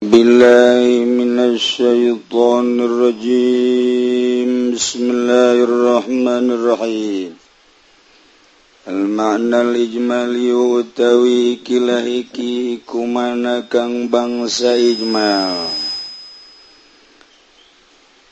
بالله 0.00 1.04
من 1.04 1.36
الشيطان 1.38 2.80
الرجيم. 2.80 4.72
بسم 4.72 5.04
الله 5.10 5.56
الرحمن 5.68 6.46
الرحيم. 6.56 7.30
المعنى 8.88 9.60
الإجمالي 9.60 10.52
utawi 10.56 11.60
kilah 11.60 12.00
iki 12.08 12.80
iku 12.80 13.04
mana 13.04 13.68
kang 13.68 14.08
bangsa 14.08 14.72
ijmal 14.72 15.68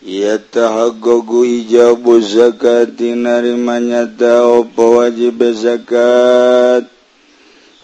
yatahaggagu 0.01 1.45
ijabu 1.45 2.17
zakati 2.17 3.13
narima 3.13 3.77
nyata 3.77 4.41
apa 4.41 4.85
wajib 4.89 5.37
zakat 5.53 6.98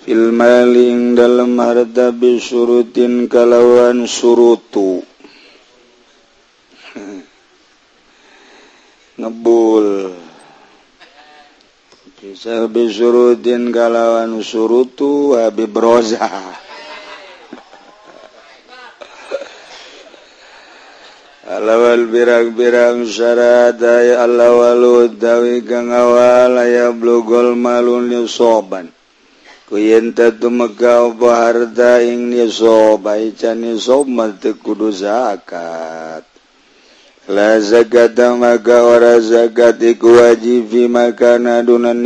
filmaling 0.04 1.16
dalam 1.16 1.56
harta 1.56 2.12
bisurutin 2.12 3.24
kalawan 3.24 4.04
surutu 4.04 5.00
ngebul. 9.20 10.12
Bisa 12.24 12.64
bisurutin 12.72 13.68
kalawan 13.68 14.40
surutu 14.40 15.36
habib 15.36 15.76
roza. 15.76 16.24
Alawal 21.44 22.08
birang-birang 22.08 23.04
syarat 23.04 23.76
ay 23.76 24.16
alawalu 24.16 25.12
dawi 25.20 25.60
kang 25.68 25.92
awal 25.92 26.56
ayab 26.56 26.96
blogol 26.96 27.52
malun 27.52 28.08
yusoban. 28.08 28.88
Kuyentadu 29.64 30.52
megah 30.52 31.08
baharda 31.16 32.04
ing 32.04 32.28
nisob 32.28 33.00
Aican 33.08 33.64
nisob 33.64 34.04
mati 34.04 34.52
kudu 34.52 34.92
zakat 34.92 36.20
La 37.32 37.56
zakat 37.64 38.12
maka 38.36 38.84
ora 38.84 39.16
zakat 39.24 39.80
iku 39.80 40.20
wajib 40.20 40.68
fi 40.68 40.84
makana 40.84 41.64
dunan 41.64 41.96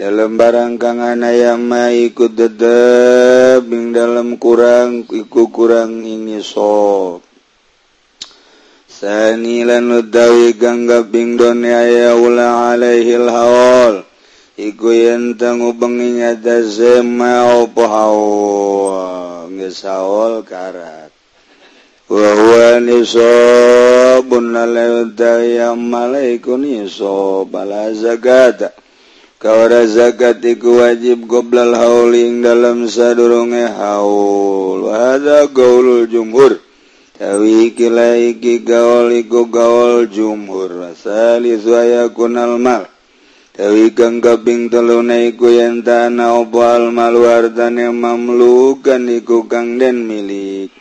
Dalam 0.00 0.40
barang 0.40 0.80
kang 0.80 1.04
yang 1.28 1.60
ma 1.60 1.92
ikut 1.92 2.32
tetep 2.32 3.68
Ing 3.68 3.92
dalam 3.92 4.40
kurang 4.40 5.04
iku 5.04 5.52
kurang 5.52 6.08
ing 6.08 6.24
nisob 6.24 7.20
Sanilan 8.88 9.92
utawi 9.92 10.56
kang 10.56 10.88
gaping 10.88 11.36
aya 11.36 12.16
ula 12.16 12.72
alaihil 12.72 13.28
hawal 13.28 14.03
Iguyen 14.54 15.34
tengubenginya 15.34 16.38
dazema 16.38 17.66
pohawa 17.74 19.50
ngesaol 19.50 20.46
karat. 20.46 21.10
Wa 22.06 22.78
nisobun 22.78 24.54
ya 25.58 25.74
malaiku 25.74 26.54
nisob 26.54 27.50
bala 27.50 27.90
zakata. 27.98 28.70
Kawara 29.42 29.90
zakat 29.90 30.38
iku 30.46 30.78
wajib 30.86 31.26
goblal 31.26 31.74
hauling 31.74 32.38
dalam 32.38 32.86
sadurunge 32.86 33.66
haul. 33.74 34.86
Wa 34.86 35.18
hadha 35.18 35.50
gaulul 35.50 36.06
jumhur. 36.06 36.62
Tawi 37.18 37.74
kila 37.74 38.22
iki 38.22 38.62
gaul 38.62 39.18
iku 39.18 39.50
gaul 39.50 40.06
jumhur. 40.06 40.94
Salis 40.94 41.66
wa 41.66 41.82
yakunal 41.82 42.54
mal. 42.62 42.93
Dewi 43.54 43.94
ganggabing 43.94 44.66
telunai 44.66 45.30
tanah 45.86 46.42
obal 46.42 46.90
malwardane 46.90 47.86
mamlukan 47.94 49.06
iku 49.06 49.46
kang 49.46 49.78
den 49.78 50.10
milik. 50.10 50.74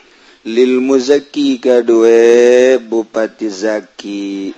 Lil 0.50 0.82
muzaki 0.82 1.62
kadue 1.62 2.82
Bupati 2.82 3.46
Zaki. 3.46 4.58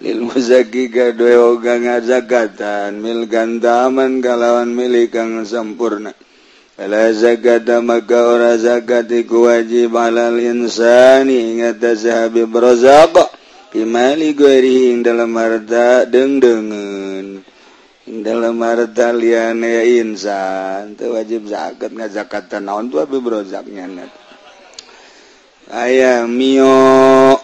Lil 0.00 0.24
muzaki 0.24 0.88
kadue 0.88 1.36
oga 1.36 1.76
ngazakatan 1.76 2.96
mil 2.96 3.28
gandaman 3.28 4.24
kalawan 4.24 4.72
milik 4.72 5.12
kang 5.12 5.44
sempurna. 5.44 6.16
Ala 6.80 7.12
zakata 7.12 7.84
maka 7.84 8.16
ora 8.16 8.56
zakat 8.56 9.12
iku 9.12 9.44
wajib 9.44 9.92
alal 9.92 10.40
insani 10.40 11.52
ingat 11.52 11.84
zahabi 12.00 12.48
berzaqa. 12.48 13.37
Bimali 13.68 14.32
gueing 14.32 15.04
dalam 15.04 15.28
marda 15.28 16.08
dengdengen 16.08 17.44
ing 18.08 18.18
dalam 18.24 18.56
marda 18.56 19.12
liane 19.12 19.84
insan. 20.00 20.96
Teu 20.96 21.12
wajib 21.12 21.44
zakat 21.44 21.92
ngazakat 21.92 22.48
naon 22.64 22.88
tuh 22.88 23.04
abi 23.04 23.20
brozaknya 23.20 23.84
net 23.84 24.08
aya 25.68 26.24
mio. 26.24 27.36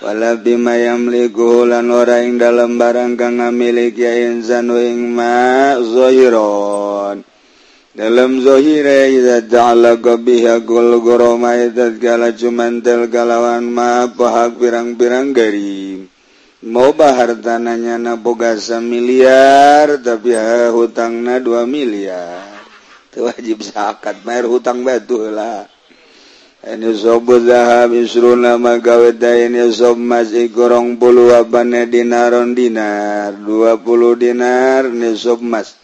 Wala 0.00 0.38
bima 0.38 0.78
yamliku 0.78 1.66
lan 1.66 1.90
ora 1.90 2.22
ing 2.22 2.38
dalam 2.40 2.78
barang 2.80 3.18
kang 3.20 3.42
ngamiliki 3.42 4.06
insan 4.30 4.72
ing 4.72 5.12
ma 5.12 5.74
zahira 5.76 6.79
dalamzohire 7.90 9.10
idaja'laqa 9.18 10.14
biha 10.22 10.62
gol 10.62 11.02
goroma 11.02 11.58
idadgala 11.58 12.30
cumantel 12.30 13.10
kalawan 13.10 13.66
ma 13.66 14.06
pahak 14.06 14.62
pirang-pirang 14.62 15.34
garim 15.34 16.06
Moba 16.60 17.16
hartananya 17.16 17.96
na 17.96 18.20
bogasa 18.20 18.84
miliar 18.84 19.96
tapi 19.96 20.36
ha 20.36 20.68
hutangna 20.68 21.40
2 21.40 21.64
miliar. 21.64 22.52
itu 23.08 23.24
wajib 23.24 23.64
zakat, 23.64 24.20
bayar 24.20 24.44
hutang 24.44 24.84
batu 24.84 25.24
lah. 25.32 25.64
ini 26.60 26.92
sobu 26.92 27.40
zahab 27.48 27.96
isruna 27.96 28.60
magawe 28.60 29.16
ini 29.16 29.72
sob 29.72 29.96
masih 29.96 30.52
gorong 30.52 31.00
puluh 31.00 31.32
abane 31.32 31.88
dinaron 31.88 32.52
dinar. 32.52 33.40
20 33.40 33.80
dinar 34.20 34.84
nisob 34.92 35.40
mas. 35.40 35.79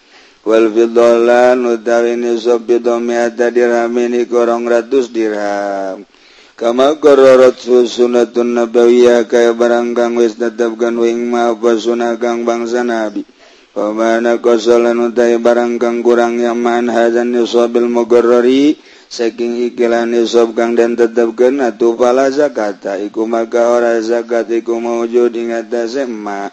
Wallan 0.47 1.67
utawinida 1.67 3.51
dirhamini 3.51 4.31
korong 4.31 4.63
ratus 4.71 5.11
dirham. 5.11 6.07
Kama 6.55 7.03
kororot 7.03 7.59
sunatun 7.91 8.55
nabawiyah 8.55 9.27
kaya 9.27 9.51
barang 9.59 9.99
kang 9.99 10.15
wis 10.15 10.39
tetapkan 10.39 10.95
wing 11.03 11.27
ma 11.27 11.51
sunah 11.59 12.15
kang 12.23 12.47
bangsa 12.47 12.87
nabi. 12.87 13.27
Pemana 13.75 14.39
kosolan 14.39 15.11
utai 15.11 15.35
barang 15.37 15.83
kang 15.83 16.01
kurang 16.07 16.39
yang 16.39 16.63
man 16.63 16.89
hazan 16.89 17.35
yusobil 17.35 17.91
mugorori 17.91 18.79
saking 19.11 19.69
ikilan 19.69 20.15
yusob 20.15 20.55
kang 20.55 20.79
dan 20.79 20.95
tetapkan 20.95 21.59
atu 21.59 21.93
pala 21.99 22.31
zakata 22.31 22.97
iku 23.03 23.29
maka 23.29 23.69
ora 23.69 23.99
zakat 24.01 24.49
iku 24.49 24.79
mawujud 24.81 25.35
ingat 25.35 25.69
tasema 25.69 26.49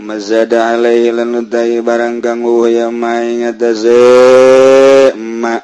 Mazada 0.00 0.72
alaihi 0.72 1.12
lanudahi 1.12 1.84
barang 1.84 2.24
kang 2.24 2.40
uhya 2.40 2.88
maing 2.88 3.44
atase 3.44 3.92
ma 5.12 5.60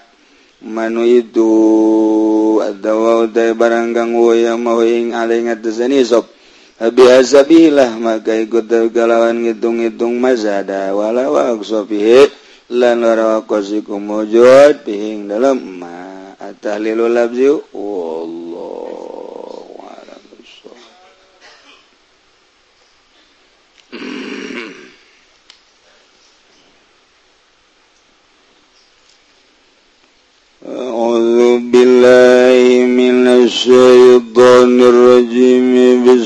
manu 0.61 1.09
itu 1.09 1.49
adawa 2.61 3.25
utai 3.25 3.57
barang 3.57 3.97
kang 3.97 4.13
uhya 4.13 4.61
mau 4.61 4.85
ing 4.85 5.17
aling 5.17 5.49
atase 5.49 5.89
nisab 5.89 6.29
Abi 6.77 7.09
bilah 7.49 7.97
maka 7.97 8.37
ikut 8.37 8.69
galawan 8.93 9.41
ngitung-ngitung 9.41 10.21
mazada 10.21 10.93
wala 10.93 11.33
wa 11.33 11.57
aksofihi 11.57 12.29
lan 12.77 13.01
warawa 13.01 13.49
kosiku 13.49 13.97
mujud 13.97 14.85
pihing 14.85 15.33
dalam 15.33 15.57
ma. 15.81 15.97
Atahlilu 16.37 17.09
labziu 17.09 17.65
Allah 17.73 18.46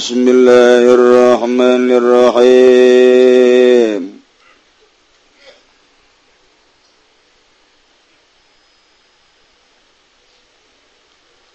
بسم 0.10 0.28
الله 0.28 0.82
الرحمن 0.98 1.86
الرحيم 2.02 3.22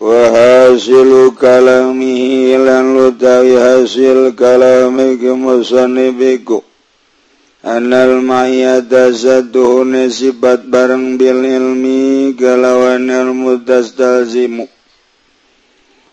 وحاصل 0.00 1.34
كلامه 1.40 2.22
لن 2.66 2.86
لتاوي 2.98 3.54
حاصل 3.64 4.34
كلامك 4.38 5.22
مصنبكم 5.22 6.60
Anal 7.60 8.24
mayata 8.24 9.12
satuhune 9.12 10.08
sifat 10.08 10.64
bareng 10.72 11.20
bil 11.20 11.44
ilmi 11.44 12.32
kalawan 12.32 13.04
ilmu 13.04 13.60
tastalzimu 13.68 14.64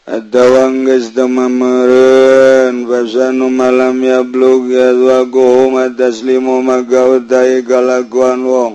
Adawangges 0.02 1.14
demameren 1.14 2.90
Basanu 2.90 3.46
malam 3.54 4.02
ya 4.02 4.26
blog 4.26 4.66
yawago 4.66 5.70
daslimu 5.94 6.58
magaw 6.58 7.22
day 7.22 7.62
galaguan 7.62 8.42
wong. 8.42 8.74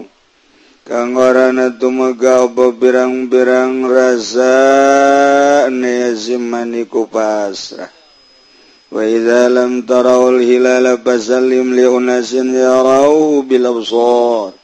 Kang 0.87 1.19
orana 1.19 1.67
tumagaw 1.75 2.47
babirang-birang 2.47 3.91
rasa 3.91 4.55
Nezimani 5.67 6.87
ku 6.87 7.11
pasrah. 7.11 7.91
Wa 8.87 9.03
idza 9.03 9.51
lam 9.51 9.83
tarawul 9.83 10.39
hilala 10.39 10.95
fasallim 10.95 11.75
li 11.75 11.83
unasin 11.83 12.55
yarawu 12.55 13.43
bil 13.43 13.67
absar. 13.67 14.55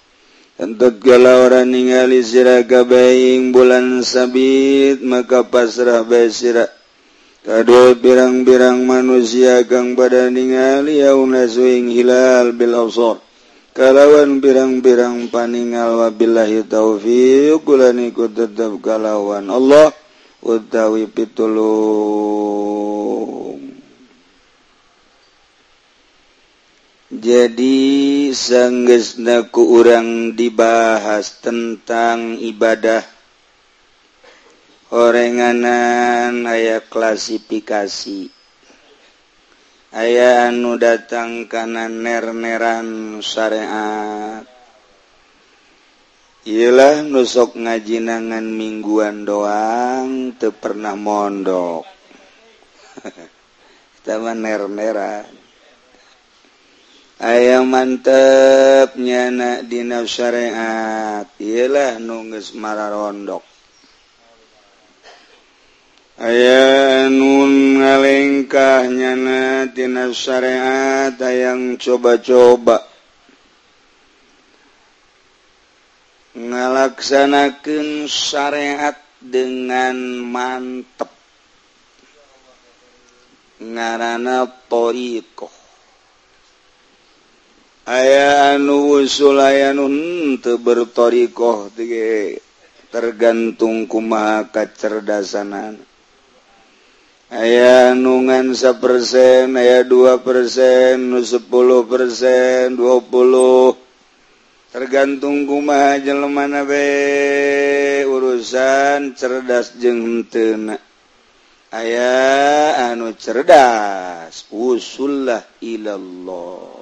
Entut 0.54 1.02
galau 1.02 1.50
orang 1.50 1.74
ningali 1.74 2.22
siraga 2.22 2.86
baing 2.86 3.50
bulan 3.50 4.06
sabit 4.06 5.02
maka 5.02 5.42
pasrah 5.42 6.06
bay 6.06 6.30
sira. 6.30 6.70
Kadua 7.42 7.98
birang-birang 7.98 8.86
manusia 8.86 9.66
kang 9.66 9.98
pada 9.98 10.30
ningali 10.30 11.02
yauna 11.02 11.50
suing 11.50 11.90
hilal 11.90 12.54
bil 12.54 12.78
-awsor. 12.78 13.18
Kalawan 13.74 14.38
birang-birang 14.38 15.34
paningal 15.34 15.98
wabillahi 16.06 16.62
taufiq 16.70 17.66
kulan 17.66 17.98
ikut 18.14 18.38
tetap 18.38 18.78
kalawan 18.78 19.50
Allah 19.50 19.90
utawi 20.46 21.10
pitulung. 21.10 23.03
jadi 27.24 27.80
sanggesnaku 28.36 29.80
orang 29.80 30.36
dibahas 30.36 31.40
tentang 31.40 32.36
ibadah 32.36 33.00
orenganan 34.92 36.44
aya 36.44 36.84
klasifikasi. 36.84 38.28
Aya 39.96 40.52
anu 40.52 40.76
datang 40.76 41.48
karena 41.48 41.88
nerneran 41.88 43.24
syariat. 43.24 44.44
Ialah 46.44 47.08
nusok 47.08 47.56
ngajinangan 47.56 48.52
mingguan 48.52 49.24
doang 49.24 50.36
teu 50.36 50.52
pernah 50.52 51.00
mondok. 51.00 51.88
Kita 54.04 54.20
nerneran. 54.20 55.43
ayaang 57.24 57.72
mantepnya 57.72 59.32
nak 59.32 59.72
dina 59.72 60.04
syariat. 60.04 61.24
Ialah 61.40 62.04
nunggus 62.04 62.52
mara 62.52 62.92
rondok 62.92 63.54
aya 66.24 67.10
nun 67.10 67.84
ngalengkah 67.84 68.88
nyana 68.88 69.68
dina 69.68 70.08
syariat 70.16 71.12
yang 71.20 71.76
coba-coba. 71.76 72.86
Ngalaksanakan 76.34 78.10
syariat 78.10 78.98
dengan 79.22 80.26
mantap 80.26 81.14
ngarana 83.62 84.50
toriko 84.66 85.53
aya 87.84 88.56
anu 88.56 89.04
Sulayanun 89.04 90.40
bertorioh 90.40 91.68
tergantung 92.88 93.92
kumaha 93.92 94.48
kecerdasanan 94.48 95.84
aya 97.28 97.92
nungan 97.92 98.56
sa 98.56 98.80
persen 98.80 99.60
aya 99.60 99.84
dua 99.84 100.24
persen 100.24 101.12
nu 101.12 101.20
10 101.20 101.44
persen 101.84 102.80
20 102.80 103.04
tergantung 104.72 105.44
kuma 105.44 106.00
jelemana 106.00 106.64
be 106.64 106.88
urusan 108.08 109.12
cerdas 109.12 109.76
jeng 109.76 110.24
tena 110.32 110.80
aya 111.68 112.16
anu 112.96 113.12
cerdas 113.18 114.48
usullah 114.56 115.44
ilallah. 115.60 116.73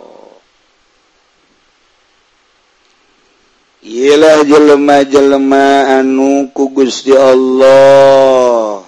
Ilah 3.81 4.45
jelemah-jelema 4.45 5.98
anu 5.98 6.54
ku 6.54 6.69
Gusti 6.69 7.18
Allah. 7.18 8.86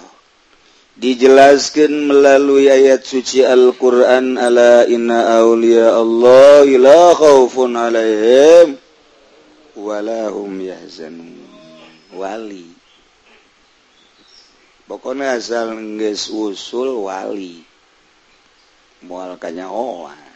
Dijelaskan 0.94 2.14
melalui 2.14 2.70
ayat 2.70 3.02
suci 3.02 3.42
Alquran 3.42 4.38
ala 4.38 4.86
inna 4.86 5.42
Aulia 5.42 5.98
Allah 5.98 6.62
la 6.78 7.10
khaufun 7.10 7.74
alaihim 7.74 8.78
walahum 9.74 10.62
yahzanun. 10.62 11.42
Wali. 12.14 12.70
Pokoknya 14.86 15.34
asal 15.34 15.74
nges 15.74 16.30
usul 16.30 17.02
wali. 17.10 17.66
Mual 19.02 19.34
kanyawan 19.42 20.33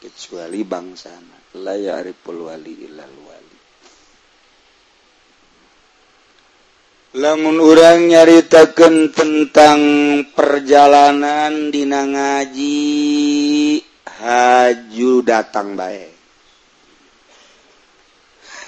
kecuali 0.00 0.64
bangsa 0.64 1.12
la 1.60 1.76
ya'riful 1.76 2.48
wali 2.48 2.88
ilal 2.88 3.16
wali. 3.28 3.58
Lamun 7.20 7.58
orang 7.60 8.06
nyaritakan 8.08 9.12
tentang 9.12 9.80
perjalanan 10.32 11.68
dina 11.68 12.06
ngaji 12.06 12.78
haju 14.06 15.12
datang 15.26 15.74
baik 15.74 16.14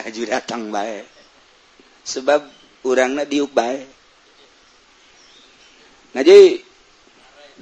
haju 0.02 0.22
datang 0.26 0.74
baik 0.74 1.06
sebab 2.02 2.42
orangnya 2.82 3.22
diuk 3.22 3.54
baik 3.54 3.86
ngaji 6.18 6.66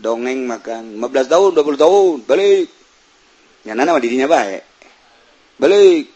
dongeng 0.00 0.48
makan. 0.48 0.96
15 0.96 1.28
tahun 1.28 1.50
20 1.60 1.76
tahun 1.76 2.16
balik 2.24 2.79
nyana 3.68 3.84
nama 3.84 4.00
dirinya 4.00 4.26
baik. 4.26 4.62
Balik 5.60 6.08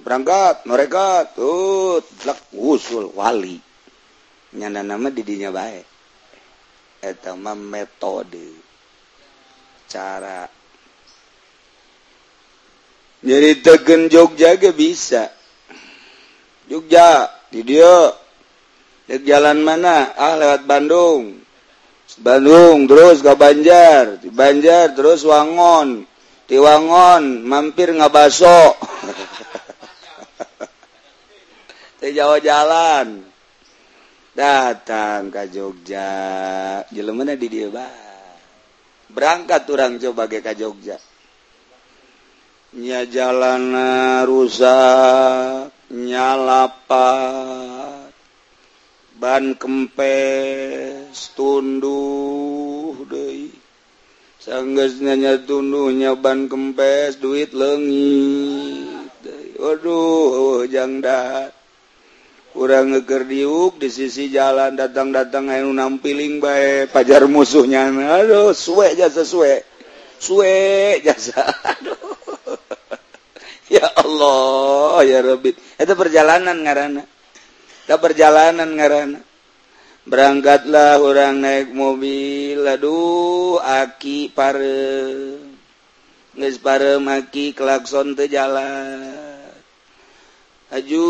berangkat 0.00 0.64
mereka 0.64 1.28
tuh 1.36 2.00
telak 2.24 2.40
usul 2.56 3.12
wali. 3.12 3.60
Nyana 4.56 4.80
nama 4.80 5.12
didinya 5.12 5.52
baik. 5.52 5.84
Eta 7.04 7.36
mah 7.36 7.52
metode. 7.52 8.56
Cara. 9.84 10.48
Jadi 13.20 13.50
tegen 13.60 14.08
Jogja 14.08 14.56
ge 14.56 14.72
bisa. 14.72 15.28
Jogja 16.64 17.28
di 17.52 17.60
dia. 17.60 18.16
Di 19.04 19.20
jalan 19.20 19.60
mana? 19.60 20.16
Ah 20.16 20.40
lewat 20.40 20.64
Bandung. 20.64 21.44
Bandung 22.24 22.88
terus 22.88 23.20
ke 23.20 23.36
Banjar. 23.36 24.16
Di 24.24 24.32
Banjar 24.32 24.96
terus 24.96 25.28
Wangon. 25.28 26.07
tiwangon 26.48 27.44
mampir 27.44 27.92
ngabaso 27.92 28.74
di 32.00 32.10
Jawa 32.16 32.40
jalan. 32.40 33.28
Datang 34.32 35.34
ke 35.34 35.50
Jogja. 35.50 36.10
Jelemana 36.94 37.34
di 37.34 37.50
dia 37.50 37.68
bah 37.68 38.08
berangkat 39.08 39.66
orang 39.72 39.98
coba 39.98 40.28
ke 40.28 40.38
ke 40.44 40.54
Jogja. 40.54 40.94
Nya 42.78 43.08
jalan 43.08 43.72
rusak 44.28 45.72
nyalapat 45.88 47.32
ban 49.18 49.56
kempes 49.56 51.32
tunduh 51.34 52.94
deh. 53.08 53.57
sanggeznanya 54.48 55.44
tunduhnya 55.44 56.16
ban 56.16 56.48
kempes 56.48 57.20
duit 57.20 57.52
legit 57.52 58.88
Waduhjang 59.58 61.02
da 61.02 61.50
kurang 62.54 62.94
ngeker 62.94 63.26
diuk 63.26 63.76
di 63.76 63.90
sisi 63.90 64.30
jalan 64.32 64.78
datang-datang 64.78 65.50
anu 65.52 65.74
nampiling 65.74 66.40
baik 66.40 66.94
pajar 66.94 67.26
musuhnya 67.28 67.90
Aduh 67.92 68.56
suwe 68.56 68.96
jasa 68.96 69.26
suwe. 69.26 69.66
Suwe 70.22 71.02
jasa 71.02 71.42
Aduh. 71.74 71.98
Ya 73.68 73.84
Allah 73.84 75.04
ya 75.04 75.20
Robit 75.20 75.60
itu 75.60 75.92
perjalanan 75.92 76.56
ngarana. 76.64 77.04
Tak 77.84 77.98
perjalanan 78.00 78.70
ngarana. 78.72 79.20
berangkatlah 80.08 80.96
orang 81.04 81.44
naik 81.44 81.68
mobil 81.76 82.64
aduh 82.64 83.60
aki 83.60 84.32
pare. 84.32 85.36
Nges 86.32 86.56
pare 86.64 86.96
maki 86.96 87.52
klakson 87.52 88.16
teu 88.16 88.24
jalan. 88.24 89.28
Aju 90.68 91.08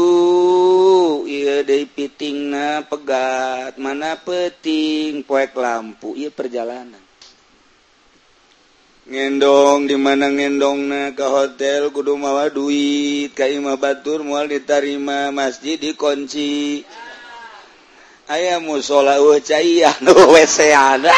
ieu 1.27 1.67
deui 1.67 1.87
pitingna 1.87 2.87
pegat 2.87 3.75
mana 3.79 4.19
peting? 4.19 5.27
Poek 5.27 5.55
lampu 5.55 6.15
ieu 6.19 6.31
perjalanan. 6.31 7.03
Ngendong 9.09 9.89
di 9.89 9.97
mana 9.97 10.29
ngendongna? 10.29 11.17
Ke 11.17 11.25
hotel 11.25 11.89
kudu 11.89 12.15
mawa 12.21 12.53
duit. 12.53 13.33
Ka 13.33 13.49
imah 13.49 13.81
batur 13.81 14.21
moal 14.21 14.53
ditarima. 14.53 15.33
Masjid 15.33 15.81
dikunci. 15.81 16.85
aya 18.29 18.61
musola 18.61 19.17
cair 19.41 19.89
ada. 20.95 21.17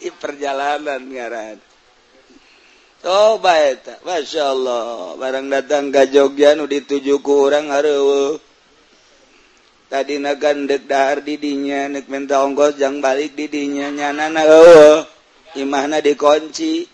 Di 0.00 0.08
perjalanan 0.16 1.02
ngaran. 1.04 1.58
Coba 3.00 3.56
eta 3.64 3.96
Masya 4.04 4.44
Allah 4.52 5.16
barang 5.16 5.48
datang 5.48 5.88
ga 5.88 6.04
Jogja 6.04 6.52
nu 6.52 6.68
dituju 6.68 7.24
ku 7.24 7.48
urang 7.48 7.72
hareuh 7.72 8.36
tadi 9.88 10.20
gandek 10.20 10.84
dahar 10.84 11.24
didinya 11.24 11.88
nek 11.88 12.12
minta 12.12 12.44
ongkos 12.44 12.76
jang 12.76 13.00
balik 13.00 13.32
didinya 13.32 13.88
nyanana 13.88 14.44
heuh 14.44 15.00
imahna 15.56 16.04
dikunci? 16.04 16.84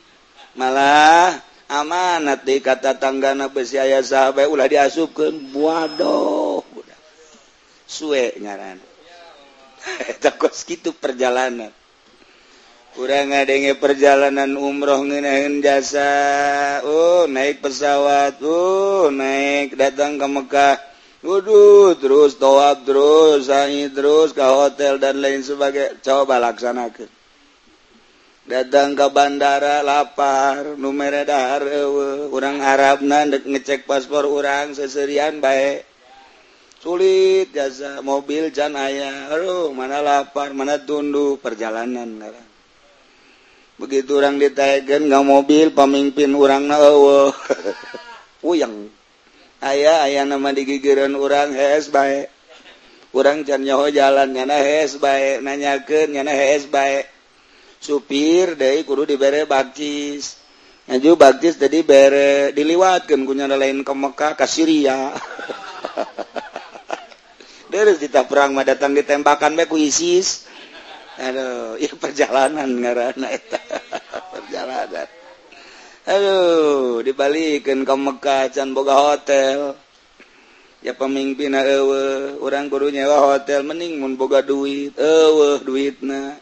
Malah 0.55 1.37
amanat 1.67 2.47
di 2.47 2.63
kata 2.63 3.03
tanggana 3.03 3.51
besi 3.51 3.75
aya 3.75 3.99
sahabat 3.99 4.47
ulah 4.47 4.71
diasupkeun 4.71 5.51
waduh 5.53 6.46
suwe 7.87 8.35
ngaran. 8.43 8.83
Takut 10.23 10.51
gitu 10.53 10.91
perjalanan. 10.93 11.71
Kurang 12.97 13.31
ngadenge 13.31 13.77
perjalanan 13.79 14.59
umroh 14.59 15.07
ngenahin 15.07 15.63
jasa. 15.63 16.83
Oh 16.83 17.31
naik 17.31 17.63
pesawat. 17.63 18.43
Oh 18.43 19.09
naik 19.09 19.79
datang 19.79 20.19
ke 20.19 20.27
Mekah. 20.27 20.77
Waduh, 21.27 21.99
terus 21.99 22.39
toab 22.39 22.87
terus, 22.87 23.51
sa'i 23.51 23.91
terus, 23.91 24.31
ke 24.31 24.47
hotel 24.47 25.03
dan 25.03 25.19
lain 25.19 25.43
sebagainya. 25.43 25.99
Coba 25.99 26.39
laksanakan. 26.39 27.11
datang 28.47 28.95
ke 28.95 29.07
bandara 29.11 29.83
lapar 29.83 30.79
numerahar 30.79 31.67
orang 32.31 32.63
eh, 32.63 32.71
Arabna 32.71 33.27
ngecek 33.27 33.91
paspor 33.91 34.23
orang 34.23 34.71
seserian 34.71 35.43
baik 35.43 35.83
sulit 36.87 37.51
jaza 37.51 37.99
mobil 37.99 38.55
jan 38.55 38.79
aya. 38.79 39.35
Aduh 39.35 39.75
mana 39.75 39.99
lapar 39.99 40.55
mana 40.55 40.79
tundu 40.79 41.35
perjalanan 41.43 42.07
ngarang 42.23 42.47
begitu 43.77 44.17
orang 44.17 44.41
ditegen 44.41 45.11
nggak 45.11 45.25
mobil 45.27 45.69
pemimpin 45.75 46.33
orang 46.33 46.65
na 46.65 46.81
uyang 48.49 48.89
ayah 49.61 50.09
ayah 50.09 50.25
nama 50.25 50.49
digigiran 50.55 51.13
orang 51.13 51.53
hes 51.53 51.93
baik 51.93 52.33
orang 53.13 53.45
can 53.45 53.61
nyaho 53.61 53.93
jalan 53.93 54.33
nyana 54.33 54.57
hes 54.65 54.97
baik 54.97 55.45
nanyakeun 55.45 56.09
nyana 56.09 56.33
hes 56.33 56.65
baik 56.73 57.05
supir 57.85 58.57
deui 58.57 58.81
kudu 58.89 59.05
dibere 59.05 59.45
bakcis 59.45 60.41
Naju 60.87 61.19
baktis 61.19 61.59
jadi 61.59 61.83
bere 61.83 62.55
diliwatkan 62.55 63.27
kunyana 63.27 63.59
lain 63.59 63.83
ke 63.83 63.91
Mekah 63.91 64.39
ke 64.39 64.47
Syria. 64.47 65.11
terus 67.77 68.01
kita 68.01 68.25
perang 68.25 68.57
mah 68.57 68.65
datang 68.65 68.97
ditembakan 68.97 69.53
mah 69.53 69.69
ku 69.69 69.77
ISIS 69.77 70.49
aduh 71.21 71.77
ya 71.77 71.93
perjalanan 71.93 72.65
ngaranna 72.65 73.29
eta 73.29 73.61
perjalanan 74.33 75.09
aduh 76.09 77.05
dibalikin 77.05 77.85
ke 77.85 77.95
Mekah 78.01 78.49
can 78.49 78.73
boga 78.73 78.97
hotel 78.97 79.77
ya 80.81 80.97
pemimpin 80.97 81.53
eueuh 81.53 82.41
orang 82.41 82.73
kudu 82.73 82.89
nyewa 82.97 83.37
hotel 83.37 83.61
mending 83.61 84.01
mun 84.01 84.17
boga 84.17 84.41
duit 84.41 84.97
eueuh 84.97 85.61
duitna 85.61 86.41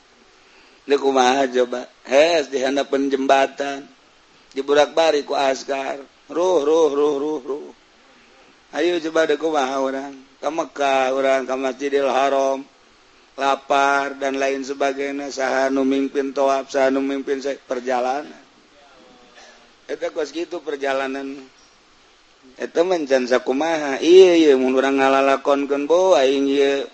Ini 0.85 1.00
kumaha 1.00 1.49
coba. 1.49 1.88
Hes 2.05 2.53
di 2.53 2.61
handapan 2.61 3.09
jembatan. 3.09 3.88
Diburak 4.53 4.93
bari 4.93 5.25
ku 5.25 5.33
askar. 5.33 5.97
Ruh, 6.29 6.61
ruh, 6.61 6.93
ruh, 6.93 7.17
ruh, 7.17 7.41
ruh. 7.41 7.69
Ayo 8.76 9.00
coba 9.00 9.25
ada 9.25 9.37
orang. 9.81 10.12
ke 10.44 10.50
Mekkah 10.52 11.16
orang 11.16 11.48
ke 11.48 11.56
Masjidil 11.56 12.04
Haram 12.04 12.60
lapar 13.40 14.12
dan 14.20 14.36
lain 14.36 14.60
sebagainya. 14.60 15.32
Saha 15.32 15.72
nu 15.72 15.88
mimpin 15.88 16.36
toab 16.36 16.68
saha 16.68 16.92
nu 16.92 17.00
mimpin 17.00 17.40
perjalanan. 17.64 18.28
Eta 19.88 20.12
kos 20.12 20.36
gitu 20.36 20.60
perjalanan. 20.60 21.40
Eta 22.60 22.84
mencan 22.84 23.24
sakumaha. 23.24 24.04
Iya 24.04 24.36
iya 24.36 24.52
mun 24.60 24.76
urang 24.76 25.00
ngalalakonkeun 25.00 25.88
bo 25.88 26.12
aing 26.12 26.44
ieu 26.44 26.84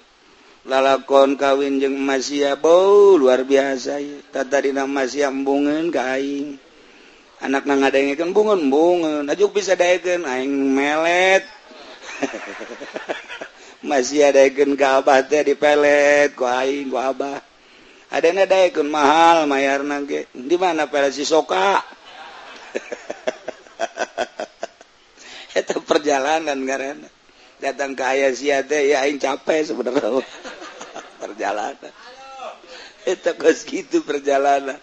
lalakon 0.62 1.34
kawin 1.34 1.82
jeung 1.82 1.98
masia 1.98 2.54
bo 2.54 3.18
luar 3.18 3.42
biasa 3.42 3.98
ieu 3.98 4.22
tata 4.30 4.62
dina 4.62 4.86
masia 4.86 5.26
embungeun 5.26 5.90
ka 5.90 6.14
aing. 6.14 6.54
Anak 7.42 7.66
na 7.66 7.82
ngadengekeun 7.82 8.30
bungeun 8.30 8.70
bungeun 8.70 9.26
ajuk 9.26 9.58
bisa 9.58 9.74
daekeun 9.74 10.22
aing 10.22 10.54
melet. 10.70 11.42
masih 13.80 14.28
adaken 14.28 14.76
kabat 14.76 15.32
teh 15.32 15.40
dipelet 15.44 16.36
ku 16.36 16.44
aing 16.44 16.92
ku 16.92 17.00
abah. 17.00 17.40
Adana 18.10 18.42
daekeun 18.44 18.90
mahal 18.90 19.46
mayar 19.46 19.86
nage. 19.86 20.26
Di 20.34 20.56
mana 20.60 20.90
pelet 20.90 21.14
si 21.14 21.24
soka? 21.24 21.80
Eta 25.58 25.80
perjalanan 25.82 26.58
karena 26.66 27.08
datang 27.60 27.94
ke 27.94 28.02
ayah 28.06 28.32
sia 28.34 28.62
teh 28.66 28.88
ya 28.92 29.00
aing 29.06 29.18
capek 29.22 29.64
sebenarnya. 29.72 30.22
Perjalanan. 31.22 31.92
Eta 33.04 33.32
geus 33.36 33.64
kitu 33.64 34.02
perjalanan. 34.04 34.76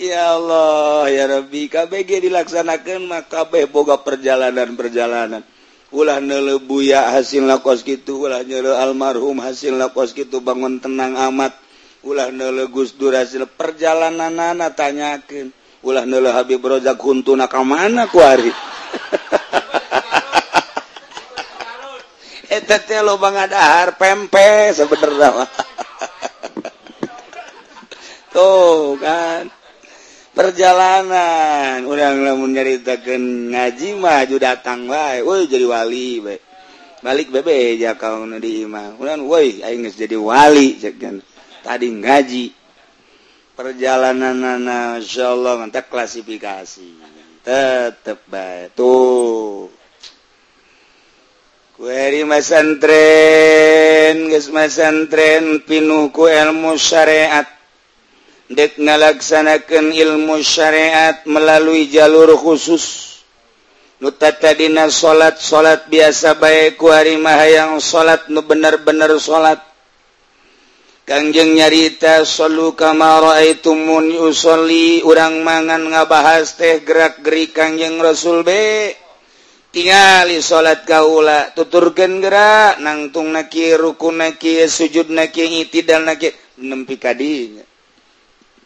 Ya 0.00 0.34
Allah 0.34 1.06
ya 1.12 1.28
Rabbi 1.30 1.68
KBG 1.70 2.26
dilaksanakan 2.26 3.06
maka 3.06 3.46
kabeh 3.46 3.70
boga 3.70 4.00
perjalanan-perjalanan. 4.00 5.44
ulah 5.92 6.18
nelebuya 6.18 7.12
hasil 7.12 7.44
lakos 7.44 7.84
gitu 7.84 8.26
ulah 8.26 8.42
nyele 8.42 8.72
almarhum 8.72 9.38
hasil 9.38 9.76
lakos 9.76 10.16
gitu 10.16 10.40
bangun 10.40 10.80
tenang 10.80 11.14
amat. 11.30 11.54
Ulah 12.02 12.34
nelegus 12.34 12.98
hasil 12.98 13.46
perjalanan 13.46 14.34
nana 14.34 14.74
tanyakin 14.74 15.54
ulah 15.82 16.06
nele 16.06 16.30
Habib 16.30 16.62
Rozak 16.62 17.02
huntu 17.02 17.34
nak 17.34 17.50
mana 17.66 18.06
kuari 18.06 18.54
eta 22.56 22.78
teh 22.78 23.02
lobang 23.02 23.34
adahar 23.34 23.98
pempe 23.98 24.70
sebenarnya 24.76 25.42
tuh 28.34 28.96
kan. 29.02 29.50
perjalanan. 30.32 31.84
Udang 31.84 32.24
namun 32.24 32.56
nyaritakan 32.56 33.52
ngaji 33.52 33.88
maju 33.96 34.36
datang 34.40 34.88
wa 34.88 35.16
woi 35.20 35.48
jadi 35.48 35.66
wali 35.68 36.20
baik 36.20 36.40
balik 37.02 37.28
bebe 37.34 37.76
ja 37.82 37.98
kau 37.98 38.22
nadi 38.22 38.62
imam 38.62 38.94
udan 38.94 39.26
woi 39.26 39.58
aing 39.60 39.84
jadi 39.90 40.16
wali 40.16 40.80
cekan 40.80 41.20
tadi 41.62 41.88
ngaji. 41.92 42.46
Perjalanan 43.52 44.40
nana 44.40 44.96
insyaallah 44.96 45.60
mantap 45.60 45.92
klasifikasi. 45.92 46.88
Tetep 47.44 48.24
baik 48.26 48.72
tuh. 48.72 49.68
Kueri 51.76 52.24
masantren 52.24 54.16
geus 54.30 54.48
masantren 54.48 55.60
pinuh 55.66 56.08
ku 56.14 56.30
ilmu 56.30 56.80
syariat. 56.80 57.44
dek 58.52 58.76
nalaksanakan 58.76 59.96
ilmu 59.96 60.40
syariat 60.44 61.24
melalui 61.24 61.88
jalur 61.88 62.36
khusus. 62.36 63.16
Nutatadina 64.02 64.90
salat 64.90 65.38
salat 65.38 65.86
biasa 65.86 66.34
baik 66.34 66.74
kuharimah 66.74 67.38
yang 67.46 67.72
salat 67.78 68.26
nu 68.26 68.42
bener-bener 68.42 69.14
salat 69.22 69.62
Kangjeng 71.02 71.58
nyarita 71.58 72.22
solu 72.22 72.78
kama 72.78 73.18
raaitumuni 73.18 74.22
usolli 74.22 75.02
urang 75.02 75.42
mangan 75.42 75.90
ngabahas 75.90 76.54
teh 76.54 76.78
gerak 76.86 77.26
gerik 77.26 77.58
kangjeng 77.58 77.98
Rasul 77.98 78.46
be. 78.46 78.94
Tingali 79.74 80.38
salat 80.38 80.86
kaula 80.86 81.50
tuturkeun 81.58 82.22
gerak 82.22 82.78
nangtung 82.78 83.34
naki 83.34 83.74
rukun 83.74 84.22
naki 84.22 84.62
sujud 84.70 85.10
naki 85.10 85.66
itidal 85.66 86.06
naki 86.06 86.30
nempi 86.62 86.94
kadinya 87.00 87.71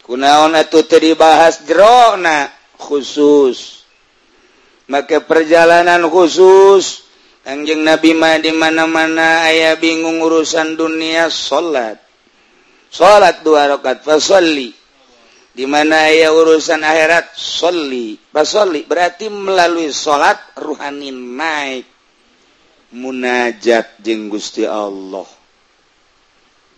kunaon 0.06 0.54
itu 0.54 0.80
dibahas 0.86 1.66
jerona? 1.66 2.48
Khusus. 2.78 3.82
Maka 4.86 5.18
perjalanan 5.20 6.06
khusus. 6.06 7.04
Anjing 7.46 7.82
Nabi 7.86 8.14
mah 8.14 8.38
di 8.42 8.50
mana-mana 8.54 9.46
ayah 9.46 9.78
bingung 9.78 10.18
urusan 10.18 10.74
dunia 10.74 11.30
salat 11.30 12.02
salat 12.90 13.44
dua 13.46 13.70
rakaat 13.70 14.02
fasalli 14.02 14.74
di 15.56 15.64
mana 15.64 16.12
ayah 16.12 16.36
urusan 16.36 16.84
akhirat 16.84 17.32
solli. 17.32 18.20
Fasolli 18.28 18.84
berarti 18.84 19.32
melalui 19.32 19.88
salat 19.88 20.36
ruhani 20.52 21.08
naik. 21.08 21.88
Munajat 22.92 23.98
jeung 24.04 24.28
Gusti 24.28 24.68
Allah. 24.68 25.24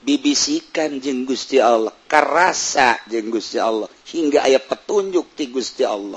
Bibisikan 0.09 0.97
jeng 1.05 1.29
Gusti 1.29 1.61
Allah. 1.61 1.93
Karasa 2.09 2.97
jeng 3.05 3.29
Gusti 3.29 3.61
Allah. 3.61 3.93
Hingga 4.09 4.49
ayat 4.49 4.65
petunjuk 4.65 5.37
ti 5.37 5.53
Gusti 5.53 5.85
Allah. 5.85 6.17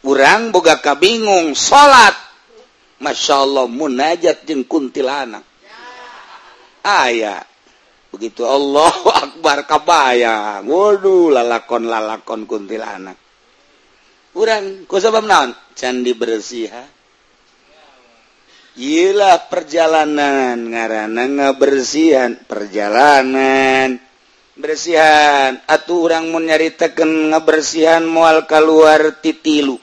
Kurang 0.00 0.52
bogaka 0.52 0.96
bingung 0.96 1.52
salat 1.52 2.16
Masya 3.04 3.34
Allah 3.44 3.68
munajat 3.68 4.48
jeng 4.48 4.64
kuntilanak. 4.64 5.44
Aya. 6.80 7.44
Begitu 8.08 8.46
Allah 8.48 8.94
akbar 9.28 9.68
kabaya 9.68 10.64
waduh 10.64 11.28
lalakon 11.28 11.84
lalakon 11.84 12.48
kuntilanak. 12.48 13.20
Kurang 14.32 14.88
kau 14.88 14.96
sebab 14.96 15.28
naon? 15.28 15.52
Candi 15.76 16.16
bersih 16.16 16.72
Ilah 18.74 19.46
perjalanan 19.46 20.58
ngaranana 20.58 21.30
ngabersihan 21.30 22.42
perjalanan. 22.42 24.02
Bersihan. 24.58 25.62
Atuh 25.62 26.10
orang 26.10 26.34
mau 26.34 26.42
nyaritakan 26.42 27.30
ngabersihan 27.30 28.02
mual 28.02 28.50
keluar 28.50 29.22
titilu. 29.22 29.78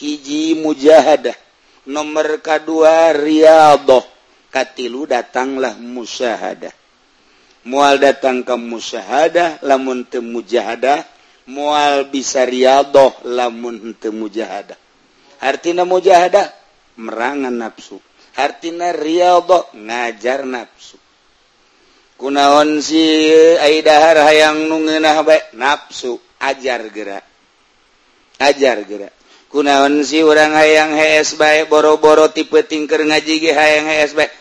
Hiji 0.00 0.56
mujahadah 0.56 1.36
nomor 1.84 2.40
kedua 2.40 3.12
riyadhah. 3.12 4.04
Katilu 4.48 5.04
datanglah 5.04 5.76
musyahadah. 5.76 6.72
Mual 7.68 8.00
datang 8.00 8.40
ke 8.40 8.56
musyahadah 8.56 9.60
lamun 9.60 10.08
teu 10.08 10.24
mujahadah. 10.24 11.04
Mual 11.52 12.08
bisa 12.08 12.48
riyadhah 12.48 13.28
lamun 13.28 13.92
teu 14.00 14.08
mujahadah. 14.08 14.80
Artina 15.36 15.84
mujahadah? 15.84 16.48
Merangan 16.96 17.52
nafsu. 17.52 18.05
artina 18.36 18.92
Rido 18.92 19.72
ngajar 19.72 20.44
nafsu. 20.44 21.00
Kunaon 22.16 22.80
si 22.80 23.28
Aidahar 23.60 24.24
hayang 24.24 24.72
nungenah 24.72 25.20
baik 25.20 25.52
nafsu 25.52 26.16
ajar 26.40 26.88
gerak. 26.88 27.24
Ajar 28.40 28.84
gerak. 28.88 29.12
Kunaon 29.52 30.00
si 30.04 30.20
orang 30.24 30.56
hayang 30.56 30.96
HS 30.96 31.36
baik 31.36 31.68
boro-boro 31.68 32.32
tipe 32.32 32.64
tingker 32.64 33.04
ngaji 33.04 33.34
ge 33.40 33.52
hayang 33.52 33.88
HS 33.88 34.12
baik 34.16 34.32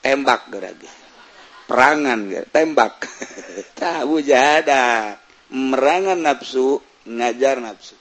tembak 0.00 0.48
gerak 0.48 0.80
ge. 0.80 0.90
Perangan 1.68 2.28
ge 2.28 2.40
tembak. 2.48 3.04
Tahu 3.80 4.24
jada 4.24 5.16
merangan 5.52 6.20
nafsu 6.24 6.80
ngajar 7.04 7.60
nafsu. 7.60 7.96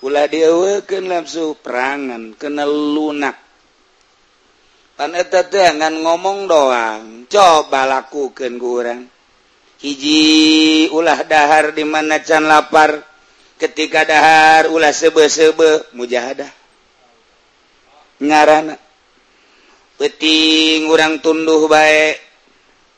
Ulah 0.00 0.28
dia 0.28 0.52
nafsu 1.00 1.56
perangan 1.60 2.36
kena 2.36 2.64
lunak. 2.64 3.49
ngan 5.00 5.94
ngomong 6.04 6.44
doang 6.44 7.24
coba 7.30 7.88
lakukan 7.88 8.60
kurang 8.60 9.08
hiji 9.80 10.92
ulah 10.92 11.24
dahar 11.24 11.72
di 11.72 11.84
mana 11.88 12.20
can 12.20 12.44
lapar 12.44 13.00
ketika 13.56 14.04
dahar 14.04 14.68
ulah 14.72 14.92
sebe-sebe 14.92 15.92
mujahadah. 15.96 16.48
Ngaran 18.20 18.76
peting 19.96 20.88
urang 20.88 21.20
tunduh 21.24 21.64
baik 21.68 22.20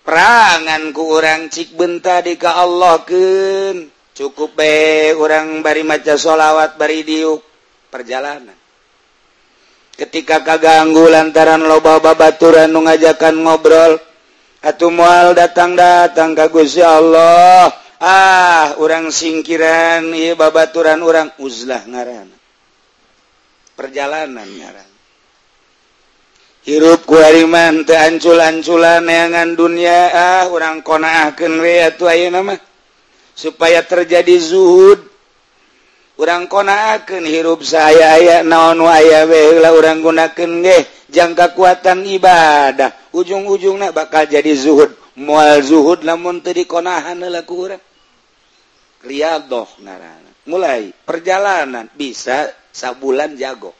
peranganku 0.03 1.03
urang 1.03 1.47
cik 1.47 1.79
benta 1.79 2.23
dika 2.23 2.59
Allah 2.59 3.03
ke 3.07 3.27
cukup 4.15 4.59
baik 4.59 5.19
orang 5.19 5.63
bari 5.63 5.87
maca 5.87 6.19
sholawat 6.19 6.75
bari 6.79 7.07
diuk 7.07 7.43
perjalanan. 7.91 8.62
ketika 9.97 10.41
kaganggu 10.41 11.09
lantaran 11.09 11.63
loba 11.63 12.01
babaturan 12.01 12.73
mengajakan 12.73 13.45
ngobrol 13.45 14.01
atau 14.63 14.89
mual 14.89 15.35
datang 15.37 15.75
datang 15.75 16.33
kagusya 16.33 16.87
Allah. 17.03 17.71
Ah 18.03 18.75
orang 18.83 19.15
singkiran 19.15 20.11
iya 20.11 20.35
babaturan 20.35 21.07
orang 21.07 21.31
uzlah 21.39 21.87
ngaran 21.87 22.27
perjalanan 23.79 24.43
ngaran 24.43 24.91
hirup 26.67 27.07
kuariman 27.07 27.87
teancul-anculan 27.87 29.07
neangan 29.07 29.55
dunia 29.55 30.11
ah 30.11 30.45
orang 30.51 30.83
konaahkeun 30.83 31.63
we 31.63 31.79
atuh 31.79 32.11
ayeuna 32.11 32.43
mah. 32.43 32.59
Supaya 33.39 33.87
terjadi 33.87 34.35
zuhud 34.35 35.12
orang 36.23 36.47
konaken 36.47 37.27
hirup 37.27 37.67
saya 37.67 38.15
aya 38.15 38.47
naon 38.47 38.79
waya 38.87 39.27
welah 39.27 39.75
orang 39.75 39.99
gunaken 39.99 40.63
geh 40.63 40.83
jangka 41.11 41.59
kuatan 41.59 42.07
ibadah. 42.07 42.95
Ujung-ujung 43.11 43.83
na 43.83 43.91
bakal 43.91 44.31
jadi 44.31 44.55
zuhud. 44.55 44.95
Mual 45.19 45.61
zuhud 45.67 46.07
namun 46.07 46.41
tadi 46.41 46.65
konahan 46.65 47.19
laku 47.27 47.55
orang 47.69 47.83
riadoh 49.03 49.67
narana 49.83 50.31
mulai 50.47 50.95
perjalanan 50.95 51.91
bisa 51.93 52.51
sabulan 52.71 53.35
jago. 53.35 53.75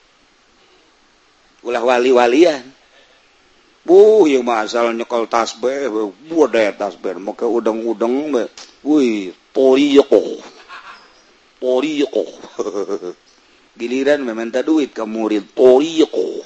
Ulah 1.63 1.83
wali-walian. 1.83 2.83
Buh, 3.83 4.31
yang 4.31 4.47
asal 4.47 4.95
nyekol 4.95 5.27
tasbih, 5.27 5.91
buat 6.31 6.55
daya 6.55 6.71
tasbih, 6.71 7.19
maka 7.19 7.51
udang-udang, 7.51 8.31
wih, 8.87 9.35
toyok, 9.51 10.39
toriko 11.63 12.27
giliran 13.79 14.27
meminta 14.27 14.67
duit 14.67 14.91
ke 14.91 15.07
murid. 15.07 15.55
Toriko 15.55 16.43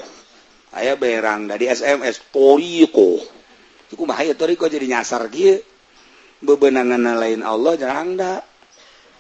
aya 0.76 0.92
berang 1.00 1.48
dari 1.48 1.72
SMS 1.72 2.20
toriko 2.28 3.16
itu 3.88 4.02
bahaya 4.04 4.36
toriko 4.36 4.68
jadi 4.68 4.84
nyasar 4.84 5.32
kia 5.32 5.56
bebenangan 6.44 7.16
lain 7.16 7.40
Allah 7.40 7.80
jarang 7.80 8.20
dak 8.20 8.44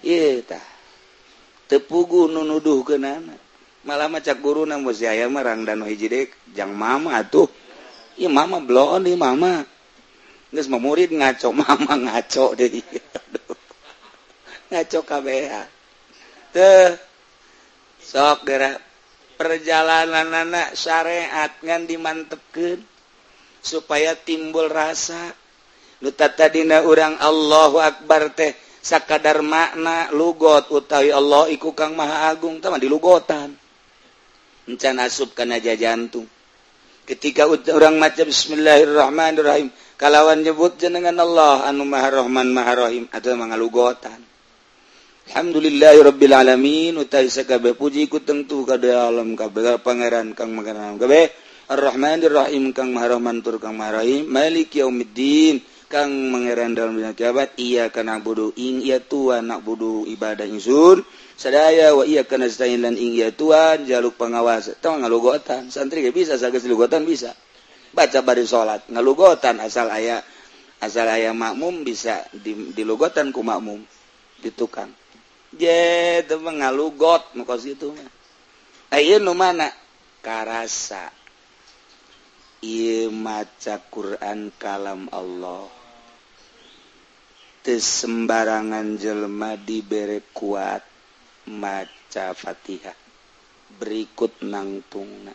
iya 0.04 0.44
tah. 0.44 0.66
Tepugu 1.66 2.30
nunuduh 2.30 2.86
ke 2.86 2.94
nana. 2.94 3.34
Malah 3.82 4.06
macak 4.06 4.38
guru 4.38 4.62
nang 4.62 4.86
si 4.94 5.02
ayah 5.02 5.26
marang 5.26 5.66
dan 5.66 5.82
hiji 5.82 6.06
dek. 6.06 6.30
Jang 6.54 6.74
mama 6.78 7.18
tuh 7.26 7.50
iya 8.14 8.30
mama 8.30 8.62
belum 8.62 9.02
nih 9.02 9.18
mama. 9.18 9.66
Nggak 10.54 10.78
murid 10.78 11.10
ngaco 11.10 11.50
mama 11.66 11.92
ngaco 11.98 12.54
deh. 12.54 12.70
Ngaco 14.70 14.98
KBH 15.02 15.75
sok 18.00 18.38
gerak 18.48 18.80
perjalanan 19.36 20.32
anak 20.32 20.72
syariat 20.72 21.52
ngan 21.60 21.84
dimantepkan 21.84 22.80
supaya 23.60 24.16
timbul 24.16 24.72
rasa. 24.72 25.34
Lutatadina 25.96 26.84
urang 26.84 27.16
Allahu 27.16 27.80
Akbar 27.80 28.28
teh 28.36 28.52
sakadar 28.84 29.40
makna 29.40 30.12
lugot 30.12 30.68
utawi 30.68 31.08
Allah 31.08 31.48
iku 31.48 31.72
Kang 31.72 31.96
Maha 31.96 32.28
Agung 32.28 32.60
teman 32.60 32.76
di 32.76 32.84
lugotan 32.84 33.56
encan 34.68 35.00
asup 35.00 35.32
kana 35.32 35.56
jantung. 35.62 36.28
Ketika 37.06 37.46
orang 37.48 38.02
maca 38.02 38.26
bismillahirrahmanirrahim 38.26 39.70
kalawan 39.94 40.42
nyebut 40.42 40.76
jenengan 40.76 41.16
Allah 41.22 41.70
anu 41.70 41.86
Maha 41.86 42.20
Rahman 42.20 42.50
Maha 42.50 42.72
Rahim 42.86 43.08
atau 43.08 43.32
mangalugotan 43.38 44.35
Alhamdulillahi 45.26 46.06
Rabbil 46.06 46.34
Alamin. 46.38 46.94
Utai 47.02 47.26
SKB 47.26 47.74
puji 47.74 48.06
ku 48.06 48.22
tentu 48.22 48.62
kada 48.62 49.10
alam 49.10 49.34
kabeh 49.34 49.82
pangeran 49.82 50.38
kang 50.38 50.54
mangeran 50.54 51.02
kabeh 51.02 51.34
Ar-Rahmanir 51.66 52.30
Rahim 52.30 52.70
kang 52.70 52.94
Maha 52.94 53.18
Rahman 53.18 53.42
tur 53.42 53.58
kang 53.58 53.74
Maha 53.74 54.06
Rahim. 54.06 54.30
Malik 54.30 54.78
Yaumiddin 54.78 55.66
kang 55.90 56.30
mangeran 56.30 56.78
dalam 56.78 56.94
dina 56.94 57.10
kiamat. 57.10 57.58
Iya 57.58 57.90
kana 57.90 58.22
budu 58.22 58.54
ing 58.54 58.86
iya 58.86 59.02
tuan 59.02 59.50
nak 59.50 59.66
budu 59.66 60.06
ibadah 60.06 60.46
insun 60.46 61.02
sadaya 61.34 61.90
wa 61.98 62.06
iya 62.06 62.22
kana 62.22 62.46
stain 62.46 62.86
lan 62.86 62.94
ing 62.94 63.18
iya 63.18 63.34
tuan. 63.34 63.82
Jaluk 63.82 64.14
pengawas. 64.14 64.78
Tong 64.78 65.02
ngalugotan 65.02 65.74
santri 65.74 66.06
ge 66.06 66.14
bisa? 66.14 66.38
Sages 66.38 66.62
lugotan 66.70 67.02
bisa. 67.02 67.34
Baca 67.90 68.22
bari 68.22 68.46
salat 68.46 68.86
ngalugotan 68.94 69.58
asal 69.58 69.90
aya 69.90 70.22
asal 70.78 71.10
aya 71.10 71.34
makmum 71.34 71.82
bisa 71.82 72.22
di, 72.30 72.70
dilugotan 72.70 73.34
ku 73.34 73.42
makmum. 73.42 73.82
Di 74.38 74.54
tukang. 74.54 75.05
je 75.58 76.22
mengalugot 76.38 77.32
muka 77.34 77.56
situ 77.56 77.90
ayo 78.92 79.16
eh, 79.16 79.22
nu 79.22 79.34
mana? 79.34 79.66
Karasa. 80.22 81.10
Iya 82.62 83.14
maca 83.14 83.78
Quran 83.92 84.50
kalam 84.58 85.06
Allah. 85.14 85.70
Teu 87.62 87.78
sembarangan 87.82 88.98
jelma 88.98 89.58
dibere 89.58 90.22
kuat 90.34 90.82
maca 91.50 92.34
Fatihah. 92.34 92.94
Berikut 93.78 94.42
nangtungna. 94.42 95.34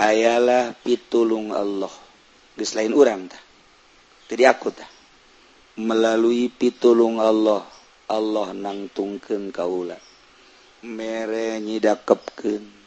Ayalah 0.00 0.76
pitulung 0.80 1.52
Allah. 1.52 1.92
Geus 2.56 2.72
lain 2.76 2.92
urang 2.92 3.28
tah? 3.28 3.40
Jadi 4.28 4.44
aku 4.44 4.68
tah? 4.72 4.88
Melalui 5.80 6.52
pitulung 6.52 7.20
Allah. 7.20 7.64
Allah 8.12 8.52
nangtungken 8.52 9.48
kaula. 9.48 9.96
Mere 10.84 11.56
nyidakepken 11.64 12.82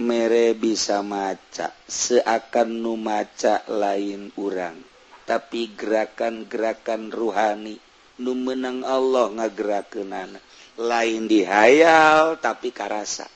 mere 0.00 0.56
bisa 0.56 1.04
maca 1.04 1.76
seakan 1.84 2.80
nu 2.80 2.96
maca 2.96 3.60
lain 3.68 4.32
urang. 4.40 4.80
Tapi 5.28 5.76
gerakan-gerakan 5.76 7.12
rohani 7.12 7.76
nu 8.24 8.32
menang 8.32 8.80
Allah 8.82 9.28
ngagerakenana 9.36 10.40
lain 10.80 11.28
dihayal 11.28 12.40
tapi 12.40 12.72
karasa. 12.72 13.28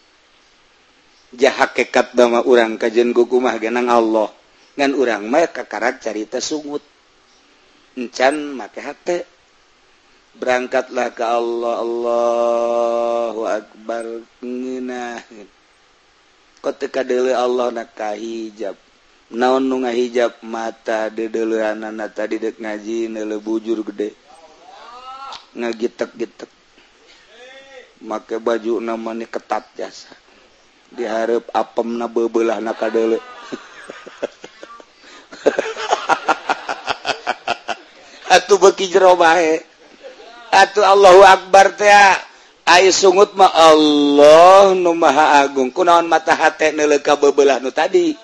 Jaha 1.35 1.69
kekat 1.77 2.17
dama 2.17 2.41
urang 2.47 2.81
kajen 2.81 3.13
gukumah 3.13 3.61
genang 3.61 3.93
Allah. 3.93 4.33
Ngan 4.81 4.93
urang 4.97 5.29
mah 5.29 5.51
kakarak 5.53 6.01
carita 6.01 6.41
sungut. 6.41 6.81
Encan 8.01 8.57
make 8.57 8.81
hate. 8.81 9.34
berangkatlah 10.39 11.11
ke 11.15 11.23
Allah. 11.25 11.75
Allahu 11.83 13.43
Akbar. 13.47 14.05
Ngeunahkeun 14.43 15.55
koteka 16.65 17.05
deuleu 17.05 17.37
Allah 17.37 17.69
na 17.69 17.85
hijab. 18.17 18.73
Naon 19.37 19.69
nu 19.69 19.85
ngahijab 19.85 20.41
mata 20.41 21.13
dedeuleuranana 21.13 22.09
tadi 22.09 22.41
dek 22.41 22.57
ngaji 22.57 23.13
neuleu 23.13 23.45
bujur 23.45 23.85
gede. 23.85 24.17
Ngagitek-gitek. 25.53 26.49
Make 28.01 28.41
baju 28.41 28.81
nama 28.81 29.13
ketat 29.29 29.69
jasa. 29.77 30.09
Diharap 30.89 31.53
apem 31.53 32.01
na 32.01 32.09
bebelah 32.09 32.57
na 32.65 32.73
kadele 32.73 33.21
atuh 38.35 38.59
beki 38.63 38.87
jero 38.95 39.19
bae. 39.19 39.74
Atuh 40.63 40.87
Allahu 40.87 41.27
akbar 41.27 41.75
teh 41.75 41.91
ayo 42.65 42.89
sungut 42.95 43.35
mah 43.35 43.51
Allah 43.51 44.73
nu 44.79 44.95
maha 44.95 45.43
agung. 45.43 45.71
Kunaon 45.75 46.07
mata 46.09 46.35
hate 46.35 46.73
neuleuh 46.73 47.03
ka 47.03 47.17
bebelah 47.19 47.59
nu 47.61 47.71
tadi? 47.75 48.15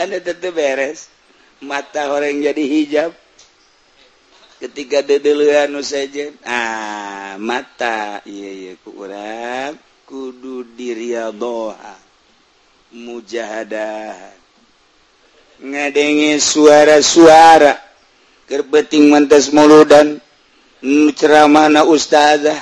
Anda 0.00 0.20
tetep 0.20 0.54
beres. 0.54 1.08
Mata 1.62 2.10
orang 2.10 2.42
jadi 2.42 2.62
hijab. 2.62 3.12
Ketika 4.62 5.02
dedelehan 5.02 5.70
nu 5.74 5.82
sejen. 5.82 6.38
Ah 6.46 7.34
mata. 7.38 8.20
Iya 8.28 8.50
iya 8.50 8.72
ku 8.82 8.90
urang 8.94 9.78
kudu 10.06 10.62
diriadoha 10.78 11.96
mujahadah. 12.94 14.30
Ngadenge 15.62 16.42
suara-suara 16.42 17.91
gerbeting 18.52 19.08
mantas 19.08 19.48
mulu 19.48 19.88
dan 19.88 20.20
ceramana 21.16 21.88
ustazah. 21.88 22.60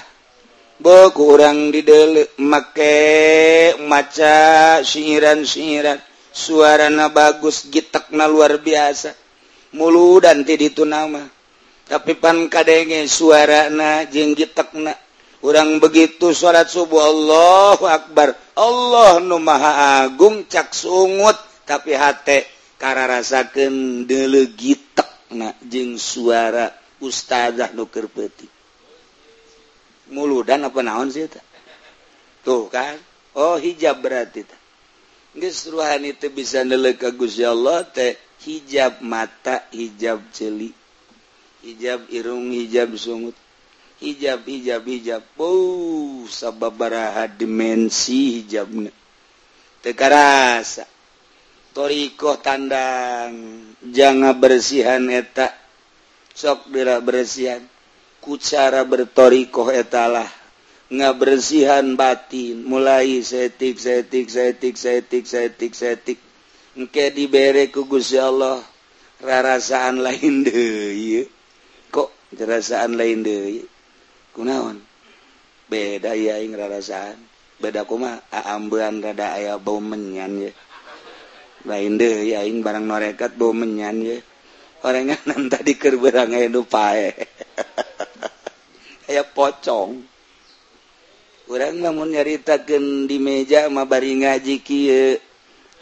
Bo 0.78 1.10
kurang 1.10 1.74
didele 1.74 2.30
make 2.38 3.74
maca 3.84 4.78
siiran-siiran 4.80 5.98
suarana 6.30 7.10
bagus 7.10 7.66
gitakna 7.68 8.30
luar 8.30 8.62
biasa. 8.62 9.12
Mulu 9.74 10.22
dan 10.22 10.46
ti 10.46 10.54
itu 10.54 10.86
nama. 10.86 11.26
Tapi 11.90 12.14
pan 12.14 12.46
kadenge 12.46 13.10
suarana 13.10 14.06
jeung 14.06 14.38
gitakna 14.38 14.94
kurang 15.42 15.82
begitu 15.82 16.30
salat 16.30 16.70
subuh 16.70 17.02
Allahu 17.02 17.84
akbar. 17.90 18.38
Allah 18.54 19.18
nu 19.18 19.42
maha 19.42 20.06
agung 20.06 20.46
cak 20.46 20.70
sungut. 20.70 21.34
Tapi 21.66 21.92
hate 21.92 22.48
kararasakeun 22.80 24.08
deule 24.08 24.48
na 25.34 25.54
jeng 25.62 25.98
suara 25.98 26.70
ustadzah 27.00 27.70
nuker 27.74 28.06
peti 28.10 28.48
mulu 30.10 30.42
dan 30.42 30.66
apa 30.66 30.82
naon 30.82 31.08
sih 31.08 31.30
ta? 31.30 31.40
tuh 32.42 32.66
kan 32.66 32.98
oh 33.38 33.56
hijab 33.56 34.02
berarti 34.02 34.42
ta. 34.42 34.56
Geus 35.30 35.70
ruhani 35.70 36.10
teh 36.10 36.26
bisa 36.26 36.66
nelek 36.66 37.06
ka 37.06 37.14
Gusti 37.14 37.46
Allah 37.46 37.86
teh 37.86 38.18
hijab 38.42 38.98
mata, 38.98 39.62
hijab 39.70 40.18
celi, 40.34 40.74
hijab 41.62 42.10
irung, 42.10 42.50
hijab 42.50 42.90
sungut, 42.98 43.38
hijab 44.02 44.42
hijab 44.42 44.82
hijab. 44.82 45.22
Oh, 45.38 46.26
sababaraha 46.26 47.30
dimensi 47.30 48.42
hijabna. 48.42 48.90
Teu 49.86 49.94
karasa. 49.94 50.82
Torikoh 51.70 52.42
tandang 52.42 53.62
jangan 53.94 54.34
bersihan 54.34 55.06
eta. 55.06 55.54
Sok 56.34 56.74
dera 56.74 56.98
bersihan. 56.98 57.62
Kucara 58.18 58.82
bertorikoh 58.82 59.70
etalah. 59.70 60.26
Nggak 60.90 61.14
bersihan 61.14 61.94
batin. 61.94 62.66
Mulai 62.66 63.22
setik 63.22 63.78
setik 63.78 64.26
setik 64.26 64.74
setik 64.74 65.24
setik 65.30 65.72
setik. 65.78 66.18
Engke 66.74 67.14
dibere 67.14 67.70
ku 67.70 67.86
Gusti 67.86 68.18
Allah. 68.18 68.58
Rarasaan 69.22 70.00
lain 70.02 70.42
deui 70.48 71.28
kok 71.92 72.08
rarasaan 72.32 72.96
lain 72.96 73.20
deui? 73.20 73.60
Kunaon? 74.32 74.80
Beda 75.68 76.16
ya 76.16 76.40
ing 76.40 76.56
rarasaan. 76.56 77.20
Beda 77.60 77.84
kuma 77.84 78.16
aambean 78.32 79.04
rada 79.04 79.36
aya 79.36 79.60
bau 79.60 79.76
menyan 79.78 80.48
ya 80.48 80.50
lain 81.66 82.00
deh 82.00 82.32
yain 82.36 82.60
barang 82.64 82.84
norekat 82.84 83.36
bo 83.36 83.52
menyan 83.52 84.00
ya. 84.00 84.18
Orangan 84.80 85.48
tadi 85.52 85.76
kerberang 85.76 86.32
itu 86.36 86.64
pae. 86.64 87.12
Kayak 89.04 89.34
pocong. 89.36 90.00
Orang 91.50 91.82
namun 91.82 92.14
nyaritakan 92.14 93.10
di 93.10 93.18
meja 93.18 93.66
mah 93.66 93.82
bari 93.82 94.22
ngaji 94.22 94.62
kia 94.62 95.18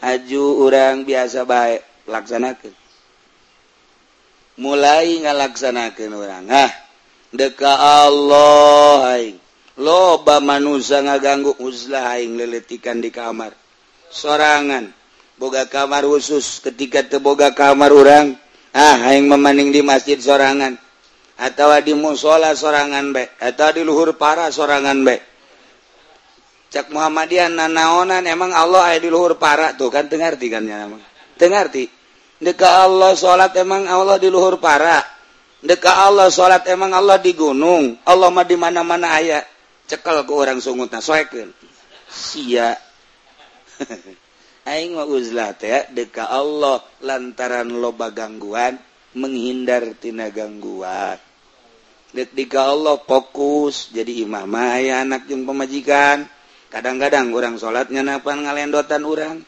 aju 0.01 0.65
orang 0.65 1.05
biasa 1.05 1.45
baik 1.45 2.09
laksanakan 2.09 2.73
mulai 4.59 5.23
ngalaksanakan 5.23 6.11
orang 6.17 6.45
ah 6.51 6.71
deka 7.31 7.73
Allah 7.79 9.15
aing. 9.15 9.37
Loba 9.79 10.43
manusia 10.43 10.99
ngaganggu 10.99 11.55
uzlah 11.63 12.19
aing 12.19 12.35
leletikan 12.35 12.99
di 12.99 13.07
kamar. 13.07 13.55
Sorangan. 14.11 14.98
boga 15.39 15.63
kamar 15.65 16.03
khusus 16.03 16.59
ketika 16.59 17.01
teboga 17.07 17.55
kamar 17.55 17.95
orang 17.95 18.35
ah 18.75 18.99
yang 19.09 19.31
memaning 19.31 19.71
di 19.71 19.79
masjid 19.79 20.19
sorangan. 20.19 20.75
Atau 21.39 21.71
di 21.79 21.95
musola 21.95 22.51
sorangan 22.51 23.15
baik 23.15 23.39
atau 23.39 23.71
di 23.71 23.79
luhur 23.87 24.11
para 24.19 24.51
sorangan 24.51 24.99
baik 25.07 25.23
cak 26.69 26.93
Muhammadiyah 26.93 27.49
nanaonan 27.49 28.27
emang 28.29 28.53
Allah 28.53 28.93
ayat 28.93 29.07
di 29.07 29.09
luhur 29.09 29.39
para 29.39 29.73
tuh. 29.79 29.89
Kan 29.89 30.11
dengar 30.11 30.37
tikannya 30.37 30.75
nama 30.75 30.99
dengar 31.39 31.71
ti 31.71 31.87
deka 32.43 32.83
Allah 32.83 33.15
sholat 33.15 33.55
emang 33.55 33.87
Allah 33.87 34.19
di 34.19 34.27
luhur 34.27 34.59
para 34.59 34.99
deka 35.63 36.11
Allah 36.11 36.27
sholat 36.27 36.67
emang 36.67 36.91
Allah 36.91 37.15
di 37.23 37.31
gunung. 37.31 37.97
Allah 38.03 38.27
mah 38.27 38.43
di 38.43 38.59
mana 38.59 38.83
mana 38.83 39.15
ayat 39.15 39.47
cekal 39.87 40.27
ke 40.27 40.33
orang 40.35 40.59
sungutna 40.59 40.99
soekin 40.99 41.55
sia. 42.11 42.75
aing 44.67 44.97
uzlah 44.97 45.55
teh 45.55 45.87
deka 45.93 46.27
Allah 46.27 46.83
lantaran 47.03 47.69
loba 47.71 48.11
gangguan 48.11 48.75
menghindar 49.15 49.95
tina 49.97 50.29
gangguan. 50.29 51.17
Lihat 52.09 52.33
Allah 52.57 52.97
fokus 53.05 53.93
jadi 53.93 54.25
imam 54.25 54.49
aya 54.57 55.05
anak 55.05 55.29
jeung 55.29 55.45
pemajikan 55.45 56.25
kadang-kadang 56.73 57.29
orang 57.33 57.61
salatnya 57.61 58.01
napan 58.01 58.45
ngalendotan 58.45 59.05
orang 59.05 59.45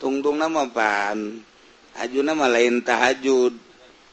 tungtung 0.00 0.40
nama 0.40 0.64
pan 0.64 1.44
ajuna 2.00 2.32
nama 2.32 2.48
lain 2.48 2.80
tahajud. 2.80 3.52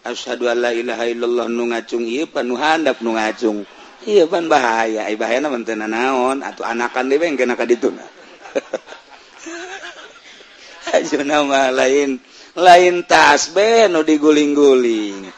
Asyhadu 0.07 0.47
alla 0.47 0.71
ilaha 0.71 1.03
illallah 1.03 1.51
nu 1.51 1.67
ngacung 1.67 2.07
ieu 2.07 2.27
pan 2.31 2.47
nu 2.47 2.55
handap 2.55 3.03
nu 3.03 3.15
ngacung. 3.15 3.67
Ieu 4.07 4.23
pan 4.27 4.47
bahaya 4.47 5.03
ai 5.03 5.19
bahaya 5.19 5.43
mah 5.43 5.59
teu 5.67 5.75
naon? 5.75 6.39
Atuh 6.43 6.63
anakan 6.63 7.11
deui 7.11 7.27
engke 7.27 7.43
ka 7.43 7.67
dituna. 7.67 8.05
nama 11.25 11.71
lain 11.71 12.19
lain 12.55 13.03
tas 13.03 13.49
beno 13.53 14.01
nu 14.01 14.07
diguling-guling. 14.07 15.31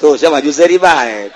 Tuh 0.00 0.16
saya 0.18 0.30
maju 0.34 0.50
seri 0.50 0.78
baik 0.78 1.32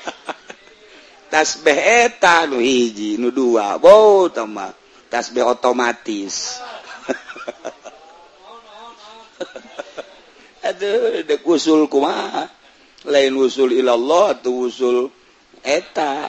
tas 1.32 1.56
eta 1.64 2.46
nu 2.46 2.58
hiji 2.60 3.16
nu 3.16 3.30
dua 3.32 3.80
wow 3.80 4.28
tama 4.28 4.74
tas 5.08 5.30
be 5.32 5.42
otomatis. 5.42 6.60
Aduh 10.68 11.24
dek 11.24 11.40
usul 11.42 11.88
kumaha? 11.88 12.44
Lain 13.08 13.32
usul 13.32 13.72
ilallah 13.72 14.36
atau 14.36 14.68
usul 14.68 15.08
eta? 15.64 16.28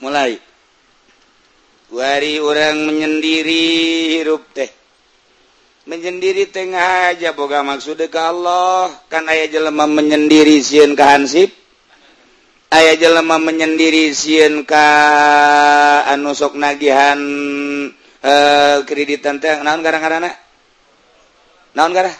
Mulai. 0.00 0.49
Wari 1.90 2.38
orang 2.38 2.86
menyendiri 2.86 3.62
hirup 4.14 4.46
teh. 4.54 4.70
Menyendiri 5.90 6.46
tengah 6.46 7.10
aja 7.10 7.34
boga 7.34 7.66
maksud 7.66 7.98
ke 7.98 8.20
Allah. 8.20 8.94
Kan 9.10 9.26
ayah 9.26 9.50
jelema 9.50 9.90
menyendiri 9.90 10.62
sieun 10.62 10.94
ka 10.94 11.18
hansip. 11.18 11.50
Ayah 12.70 12.94
jelema 12.94 13.42
menyendiri 13.42 14.14
sieun 14.14 14.62
ka 14.62 14.86
anu 16.14 16.30
sok 16.30 16.54
nagihan 16.54 17.18
eh, 18.22 18.86
kreditan 18.86 19.42
teh. 19.42 19.58
Naon 19.58 19.82
garang-garana 19.82 20.30
naon 21.74 21.90
gara? 21.90 22.14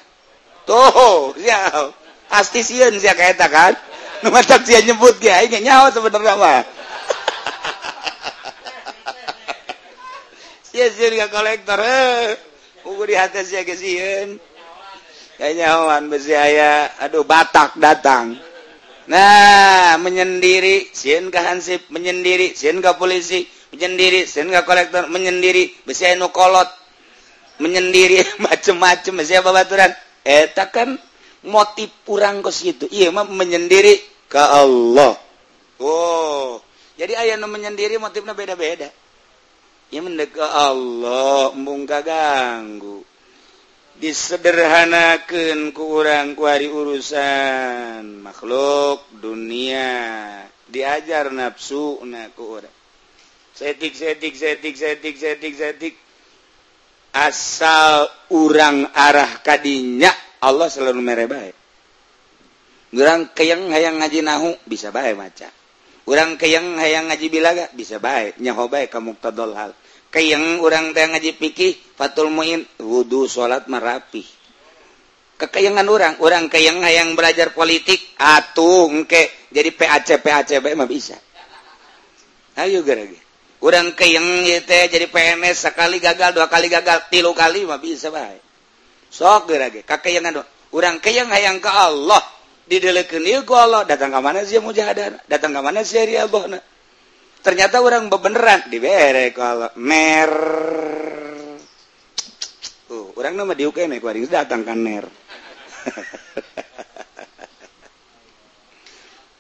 Tuh 0.67 1.31
siap 1.39 1.95
asti 2.27 2.67
sieun 2.67 2.99
sia 2.99 3.15
ka 3.15 3.23
eta 3.23 3.47
kan? 3.47 3.79
Nu 4.27 4.35
matak 4.35 4.67
sia 4.67 4.83
nyebut 4.83 5.17
ge 5.23 5.31
aing 5.31 5.63
nyaho 5.63 5.95
sebenarnya 5.95 6.35
mah. 6.37 6.80
kolektor 11.31 11.81
kenyawan 15.41 16.07
besi 16.13 16.37
aya 16.37 16.93
aduh 17.01 17.25
Batak 17.27 17.81
datang. 17.81 18.37
Nah 19.11 19.99
menyendiri. 19.99 20.95
Sin 20.95 21.35
ke 21.35 21.41
Hansip 21.43 21.91
menyendiri. 21.91 22.55
Sin 22.55 22.79
ke 22.79 22.93
polisi 22.95 23.49
menyendiri. 23.75 24.29
Sin 24.29 24.53
ke 24.53 24.61
kolektor 24.63 25.11
menyendiri. 25.11 25.83
Besi 25.83 26.07
nu 26.15 26.31
kolot. 26.31 26.69
Menyendiri 27.59 28.23
macem-macem. 28.47 29.17
Besi 29.19 29.35
apa 29.35 29.51
baturan? 29.51 29.91
Eh, 30.23 30.47
Eta 30.53 30.69
kan 30.69 30.95
motif 31.41 31.89
kurang 32.05 32.45
kos 32.45 32.61
gitu 32.61 32.85
iya 32.93 33.09
mah 33.09 33.25
menyendiri 33.25 33.97
ke 34.29 34.37
Allah. 34.37 35.17
Oh. 35.81 36.61
Jadi 37.01 37.17
ayah 37.17 37.41
nu 37.41 37.49
menyendiri 37.49 37.97
motifnya 37.97 38.37
beda-beda. 38.37 38.93
mendeka 39.99 40.47
oh, 40.47 40.55
Allah 40.71 41.51
mungka 41.59 42.07
ganggu. 42.07 43.03
Disederhanakan 43.99 45.75
kurang 45.75 46.39
kuari 46.39 46.71
urusan. 46.71 48.23
Makhluk 48.23 49.11
dunia. 49.19 50.47
Diajar 50.71 51.35
nafsu 51.35 51.99
na 52.07 52.31
setik 53.51 53.99
setik 53.99 54.39
setik 54.39 54.79
setik 54.79 55.17
setik 55.19 55.55
setik 55.59 55.95
asal 57.11 58.07
urang 58.31 58.87
arah 58.95 59.43
kadinya 59.43 60.15
Allah 60.39 60.71
selalu 60.71 61.03
mere 61.03 61.27
baik 61.27 61.61
urang 62.95 63.31
keyang 63.35 63.71
hayang 63.71 64.03
ngaji 64.03 64.21
nahu 64.27 64.51
bisa 64.67 64.91
baik 64.91 65.15
maca. 65.15 65.49
Urang 66.11 66.35
keyang 66.35 66.75
hayang 66.81 67.07
ngaji 67.07 67.27
bilaga 67.31 67.65
bisa 67.71 68.03
baik 68.03 68.41
nyaho 68.43 68.67
baik 68.67 68.91
kamu 68.91 69.15
tadol 69.23 69.55
hal. 69.55 69.71
yang 70.19 70.59
orang 70.59 70.91
teh 70.91 71.07
ngaji 71.07 71.39
pikih 71.39 71.79
Fatul 71.95 72.35
Muin 72.35 72.67
wudhu 72.83 73.31
salat 73.31 73.71
merapi 73.71 74.27
kekayangan 75.39 75.87
orang 75.87 76.15
orang 76.21 76.51
kayang 76.51 76.83
yang 76.83 77.15
belajar 77.15 77.55
politik 77.55 78.03
atung 78.19 79.07
ke 79.07 79.49
jadi 79.49 79.73
PAC 79.73 80.21
PACB 80.21 80.77
mah 80.77 80.85
bisa. 80.85 81.17
Ayo 82.59 82.83
gara 82.83 83.07
orang 83.63 83.95
kayang 83.95 84.45
teh 84.67 84.91
jadi 84.91 85.07
PNS 85.07 85.71
sekali 85.71 86.03
gagal 86.03 86.37
dua 86.37 86.51
kali 86.51 86.67
gagal 86.67 87.09
tilu 87.09 87.33
kali 87.33 87.65
mah 87.65 87.81
bisa 87.81 88.13
baik 88.13 88.43
sok 89.11 89.49
gara 89.49 89.71
kekayangan 89.71 90.45
orang 90.75 90.99
kayang 90.99 91.31
hayang 91.31 91.63
ke 91.63 91.71
Allah 91.71 92.21
di 92.71 92.79
ieu 92.79 93.43
ku 93.43 93.55
Allah 93.59 93.83
datang 93.83 94.15
ka 94.15 94.23
mana 94.23 94.47
sia 94.47 94.63
mujahadah? 94.63 95.27
Datang 95.27 95.51
ka 95.51 95.59
mana 95.59 95.83
sia 95.83 96.07
riabahna 96.07 96.63
ternyata 97.41 97.81
orang 97.81 98.13
beneran 98.13 98.69
di 98.69 98.77
bere 98.77 99.33
kalau 99.33 99.73
mer 99.81 100.31
uh, 102.93 103.09
orang 103.17 103.35
nama 103.37 103.57
di 103.57 103.65
UKM 103.65 103.97
ya 103.97 104.01
kuaring 104.01 104.29
datang 104.29 104.61
kan 104.65 104.79
ner. 104.81 105.09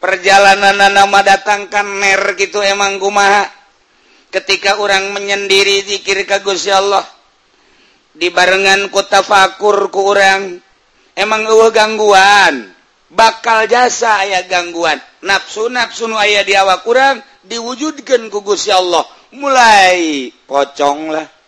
Perjalanan 0.00 0.80
nama 0.80 1.20
datangkan 1.20 2.00
ner 2.00 2.32
gitu 2.40 2.64
emang 2.64 2.96
kumaha. 2.96 3.44
Ketika 4.30 4.78
orang 4.78 5.10
menyendiri 5.12 5.82
zikir 5.84 6.22
ka 6.24 6.38
Gusti 6.40 6.70
Allah 6.70 7.02
dibarengan 8.14 8.88
kota 8.88 9.26
fakur 9.26 9.90
ku 9.92 10.14
orang 10.14 10.56
emang 11.18 11.44
gue 11.44 11.68
gangguan. 11.74 12.72
Bakal 13.10 13.66
jasa 13.66 14.22
ayah 14.22 14.46
gangguan. 14.46 15.02
Nafsu 15.26 15.66
nafsu 15.66 16.06
ayah 16.14 16.46
di 16.46 16.54
awak 16.54 16.86
kurang 16.86 17.18
diwujudkan 17.46 18.28
kugus 18.28 18.68
ya 18.68 18.80
Allah. 18.80 19.04
Mulai 19.30 20.34
poconglah 20.48 21.40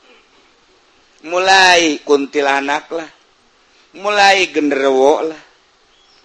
mulai 1.23 2.03
kuntilanaklah 2.03 3.07
mulai 3.99 4.51
genderwo 4.51 5.31
lah. 5.31 5.43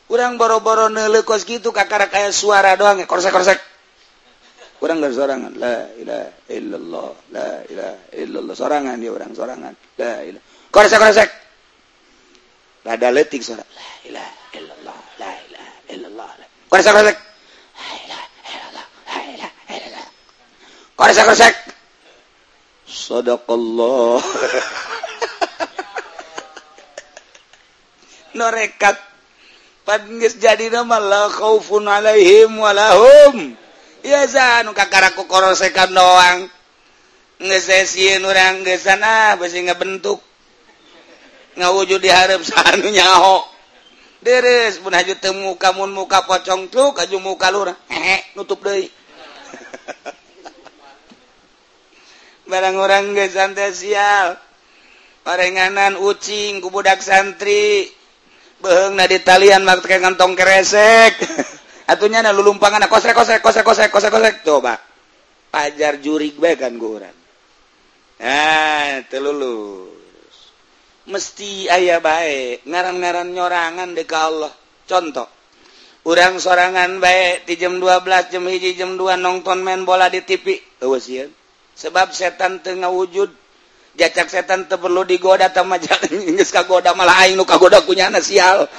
Kurang 0.08 0.40
boro-boro 0.40 0.88
nelekos 0.88 1.44
gitu 1.44 1.76
kakak 1.76 2.08
kayak 2.08 2.32
suara 2.32 2.80
doang 2.80 3.04
ya 3.04 3.06
korsek 3.06 3.34
korsek 3.34 3.60
kurang 4.80 5.04
dari 5.04 5.12
sorangan. 5.12 5.52
La 5.60 5.84
ilaha 6.00 6.30
illallah 6.48 7.10
la 7.36 7.50
ilaha 7.68 7.98
illallah. 8.16 8.56
Sorangan 8.56 8.96
dia 9.02 9.12
orang 9.12 9.36
sorangan. 9.36 9.74
La 10.00 10.14
ilaha. 10.24 10.44
Korsek 10.72 11.00
korsek 11.02 11.30
ada 12.88 13.08
letik 13.12 13.44
suara. 13.44 13.68
La 13.68 13.90
ilaha 14.08 14.34
illallah 14.56 15.00
la 15.20 15.32
ilaha 15.44 15.74
illallah. 15.92 16.28
Korsek 16.72 16.94
korsek 16.96 17.18
Korsek 20.98 21.30
korsek. 21.30 21.54
Sadaqallah. 22.90 24.18
Norekat. 28.38 28.98
Padngis 29.86 30.42
jadi 30.42 30.74
nama 30.74 30.98
la 30.98 31.30
khaufun 31.30 31.86
alaihim 31.86 32.58
walahum. 32.58 33.54
Ya 34.02 34.26
zanu 34.26 34.74
kakaraku 34.74 35.30
korosekan 35.30 35.94
doang. 35.94 36.50
Ngesesieun 37.46 38.26
urang 38.26 38.66
gesan 38.66 39.06
ah, 39.06 39.38
besi 39.38 39.62
bentuk. 39.78 40.18
Ngawujud 41.62 42.02
diharap 42.02 42.42
sanu 42.42 42.90
nyaho. 42.98 43.46
Deres 44.26 44.82
pun 44.82 44.98
haju 44.98 45.14
temu 45.22 45.54
kamun 45.62 45.94
muka 45.94 46.26
pocong 46.26 46.74
tuh 46.74 46.90
kaju 46.98 47.22
muka 47.22 47.54
lurah. 47.54 47.78
Hehe 47.86 48.34
nutup 48.34 48.66
deui. 48.66 48.90
barang 52.48 52.76
orang 52.80 53.14
ge 53.14 53.28
sial. 53.76 54.40
parenganan 55.22 56.00
ucing 56.00 56.64
kubudak 56.64 57.04
santri. 57.04 57.92
Beheng 58.58 58.98
na 58.98 59.06
di 59.06 59.22
talian 59.22 59.62
mak 59.62 59.86
kantong 59.86 60.34
keresek. 60.34 61.14
Atunya 61.92 62.20
na 62.20 62.36
lulumpangan 62.36 62.84
na 62.84 62.92
kosek 62.92 63.16
kosek 63.16 63.40
kosek 63.40 63.64
kosek 63.64 63.88
kosek 63.92 64.12
kosek 64.12 64.36
coba 64.44 64.76
pajar 65.48 66.04
jurig 66.04 66.36
bae 66.36 66.60
kan 66.60 66.76
orang 66.76 67.16
nah 68.18 69.00
telulus 69.08 70.36
mesti 71.08 71.72
ayah 71.72 72.04
baik 72.04 72.68
ngaran-ngaran 72.68 73.32
nyorangan 73.32 73.96
deka 73.96 74.18
Allah. 74.28 74.54
Contoh 74.88 75.28
orang 76.08 76.40
sorangan 76.40 77.00
baik 77.00 77.48
di 77.48 77.56
jam 77.56 77.80
12 77.80 78.32
jam 78.32 78.44
hiji 78.48 78.76
jam 78.76 79.00
2 79.00 79.20
nonton 79.20 79.64
main 79.64 79.84
bola 79.88 80.12
di 80.12 80.24
TV 80.24 80.60
awas 80.84 81.08
oh, 81.08 81.28
sebab 81.78 82.10
setan 82.10 82.60
Tengah 82.66 82.90
wujud 82.90 83.30
jacak 83.94 84.34
setan 84.34 84.66
te 84.66 84.76
perlu 84.76 85.06
digoda 85.06 85.54
kagoda 86.58 86.98
malah 86.98 87.30
kagoda 87.46 87.86
punya 87.86 88.10
sial. 88.20 88.66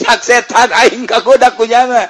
Setan 0.00 0.72
kagoda 1.04 1.52
punya 1.52 2.08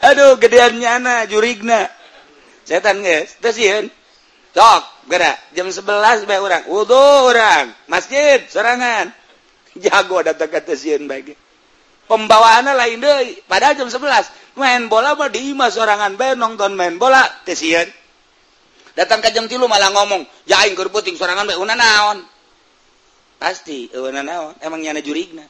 aduh 0.00 0.40
gedeannya 0.40 1.28
jurigna. 1.28 1.92
Setan 2.64 3.04
guys 3.04 3.36
sok 4.52 4.82
gerak 5.08 5.36
jam 5.56 5.68
11 5.72 6.28
baik 6.28 6.40
orang 6.44 6.62
wudhu 6.68 7.32
orang 7.32 7.72
masjid 7.88 8.44
serangan 8.52 9.08
jago 9.82 10.20
datang 10.20 10.52
ke 10.52 10.60
tesian 10.60 11.08
baik 11.08 11.32
pembawaannya 12.12 12.76
lain 12.76 13.00
deh 13.00 13.40
pada 13.48 13.72
jam 13.72 13.88
11 13.88 14.04
main 14.60 14.84
bola 14.92 15.16
mah 15.16 15.32
diima 15.32 15.72
sorangan 15.72 16.12
bae 16.20 16.36
nonton 16.36 16.76
main 16.76 17.00
bola 17.00 17.24
tesian 17.48 17.88
datang 18.92 19.24
ke 19.24 19.32
jam 19.32 19.48
tilu 19.48 19.64
malah 19.64 19.88
ngomong 19.96 20.28
jaing 20.44 20.76
keur 20.76 20.92
puting 20.92 21.16
sorangan 21.16 21.48
bae 21.48 21.56
una 21.56 21.72
naon? 21.72 22.20
Pasti 23.40 23.88
eh, 23.88 23.98
una 23.98 24.20
naon? 24.20 24.52
Emang 24.60 24.84
nyana 24.84 25.00
jurigna. 25.00 25.42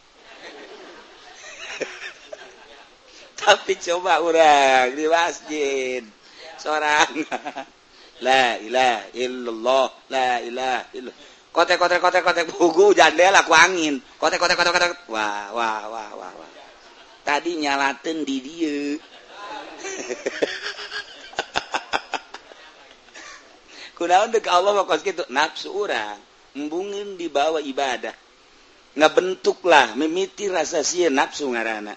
Tapi 3.42 3.74
coba 3.82 4.22
orang 4.22 4.94
di 4.94 5.04
masjid 5.10 6.02
sorangan. 6.62 7.66
La 8.22 8.54
ilaha 8.62 9.10
illallah 9.18 9.90
la 10.14 10.38
ilaha 10.46 10.86
illallah. 10.94 11.18
Kotek 11.50 11.76
kotek 11.76 11.98
kotek 11.98 12.22
kotek 12.22 12.46
bugu 12.54 12.94
jandela 12.94 13.42
ku 13.42 13.50
angin. 13.50 13.98
Kotek 14.16 14.38
kotek 14.38 14.54
kotek 14.54 14.72
kotek. 14.72 14.90
Wah 15.10 15.50
wah 15.50 15.90
wah 15.90 16.10
wah 16.14 16.32
wah. 16.38 16.51
Tadi 17.22 17.54
nyalaten 17.58 18.24
di 18.26 18.40
dia. 18.42 18.98
Kunaon 23.98 24.30
dek 24.34 24.46
Allah 24.50 24.74
mau 24.74 24.86
kos 24.86 25.02
gitu? 25.06 25.22
Nafsu 25.30 25.70
orang 25.70 26.18
embungin 26.58 27.16
dibawa 27.16 27.60
ibadah. 27.62 28.14
Nggak 28.92 29.12
bentuklah 29.16 29.96
mimiti 29.96 30.52
rasa 30.52 30.84
si 30.84 31.08
nafsu 31.08 31.48
ngarana. 31.48 31.96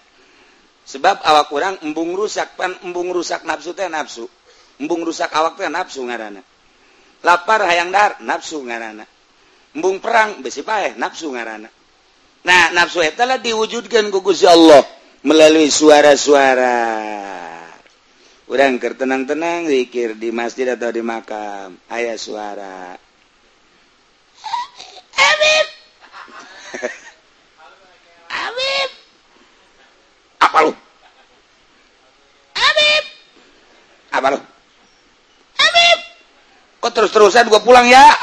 Sebab 0.86 1.26
awak 1.26 1.50
kurang 1.50 1.82
embung 1.82 2.14
rusak 2.14 2.54
pan 2.56 2.78
embung 2.86 3.10
rusak 3.10 3.42
nafsu 3.42 3.74
teh 3.74 3.90
nafsu. 3.90 4.30
Embung 4.78 5.02
rusak 5.02 5.34
awak 5.34 5.58
nafsu 5.66 6.06
nga 6.06 6.30
lapar 7.26 7.66
hayang 7.66 7.90
dar 7.90 8.22
nafsu 8.22 8.62
nga 8.70 8.78
embung 9.74 9.98
perang 9.98 10.46
besi 10.46 10.62
pa 10.62 10.94
nafsu 10.94 11.34
nga 11.34 11.58
nah 12.46 12.70
nafsu 12.78 13.02
telah 13.18 13.42
diwujudkan 13.42 14.14
kugus 14.14 14.46
Ya 14.46 14.54
Allah 14.54 14.86
melalui 15.26 15.74
suara-suara. 15.74 16.78
Udahker 18.46 18.94
tenang-tenang 18.94 19.66
dzikir 19.66 20.14
di 20.22 20.30
masjid 20.30 20.70
atau 20.70 20.94
di 20.94 21.02
makam. 21.02 21.82
Ayah 21.90 22.14
suara. 22.14 22.94
Apa 30.46 30.58
lu? 30.62 30.72
Apa 34.14 34.28
lu? 34.30 34.40
Kok 36.86 36.94
terus-terusan 36.94 37.50
gua 37.50 37.66
pulang 37.66 37.90
ya? 37.90 38.06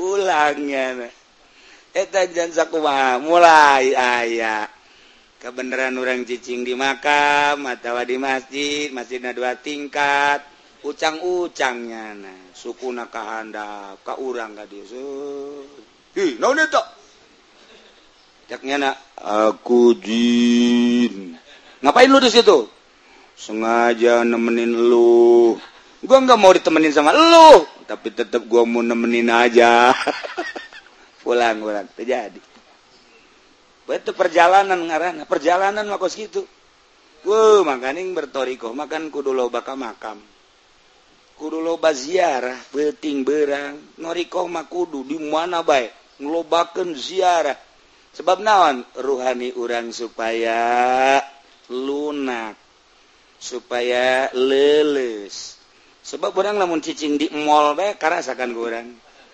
Pulangnya 0.00 0.96
eta 0.96 1.21
jansakumaha 1.92 3.20
mulai 3.20 3.92
aya. 3.92 4.68
Kebenaran 5.42 5.98
orang 5.98 6.22
cicing 6.22 6.62
di 6.62 6.78
makam 6.78 7.66
matawa 7.66 8.06
di 8.06 8.14
masjid 8.14 8.94
masjidnya 8.94 9.34
dua 9.34 9.58
tingkat 9.58 10.38
ucang-ucangnya 10.86 12.14
nah 12.14 12.40
suku 12.54 12.94
nakahanda 12.94 13.98
ka 14.06 14.18
urang 14.22 14.54
ka 14.54 14.70
dia 14.70 14.86
hi 16.14 16.38
naon 16.38 16.62
eta? 16.62 16.82
Cak 18.46 18.62
nyana 18.62 18.94
aku 19.18 19.98
jin. 19.98 21.34
Ngapain 21.82 22.06
lu 22.06 22.22
di 22.22 22.30
situ? 22.30 22.70
Sengaja 23.34 24.22
nemenin 24.22 24.70
lu. 24.70 25.58
Gua 26.06 26.18
nggak 26.22 26.38
mau 26.38 26.54
ditemenin 26.54 26.94
sama 26.94 27.10
lu 27.10 27.66
tapi 27.82 28.14
tetap 28.14 28.46
gua 28.46 28.62
mau 28.62 28.78
nemenin 28.78 29.26
aja. 29.26 29.90
pulang 31.22 31.62
pulang. 31.62 31.86
Terjadi. 31.94 32.40
Itu 33.92 34.12
perjalanan 34.14 34.78
ngarana 34.88 35.24
perjalanan 35.24 35.86
makos 35.86 36.18
gitu. 36.18 36.42
Wuh, 37.22 37.62
makanya 37.62 38.02
bertoriko. 38.12 38.74
Makan 38.74 39.14
kudu 39.14 39.30
loba 39.30 39.62
ka 39.62 39.78
makam. 39.78 40.18
Kudu 41.38 41.62
loba 41.62 41.94
ziarah. 41.94 42.58
Beting 42.74 43.22
berang. 43.22 43.96
Noriko 44.02 44.44
mah 44.50 44.66
kudu. 44.66 45.06
Di 45.06 45.18
mana 45.22 45.62
baik 45.62 46.18
ngelobakan 46.18 46.98
ziarah. 46.98 47.58
Sebab 48.12 48.42
naon? 48.42 48.82
Ruhani 48.98 49.54
orang 49.54 49.94
supaya 49.94 51.22
lunak. 51.70 52.58
Supaya 53.38 54.30
leles. 54.34 55.58
Sebab 56.02 56.34
orang 56.34 56.58
namun 56.58 56.82
cicing 56.82 57.14
di 57.14 57.30
mall 57.30 57.78
karena 57.78 58.18
akan 58.18 58.50
kurang 58.50 58.88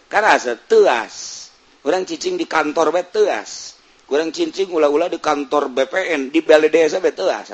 karena 0.09 0.40
tuas 0.66 1.48
kurang 1.88 2.05
cicing 2.05 2.37
di 2.37 2.44
kantor 2.44 2.92
betuas 2.92 3.81
kurang 4.05 4.29
cincing 4.29 4.68
ula-ula 4.68 5.09
di 5.09 5.16
kantor 5.16 5.72
BPN 5.72 6.29
di 6.29 6.44
balai 6.44 6.68
desa 6.68 7.01
betuas 7.01 7.48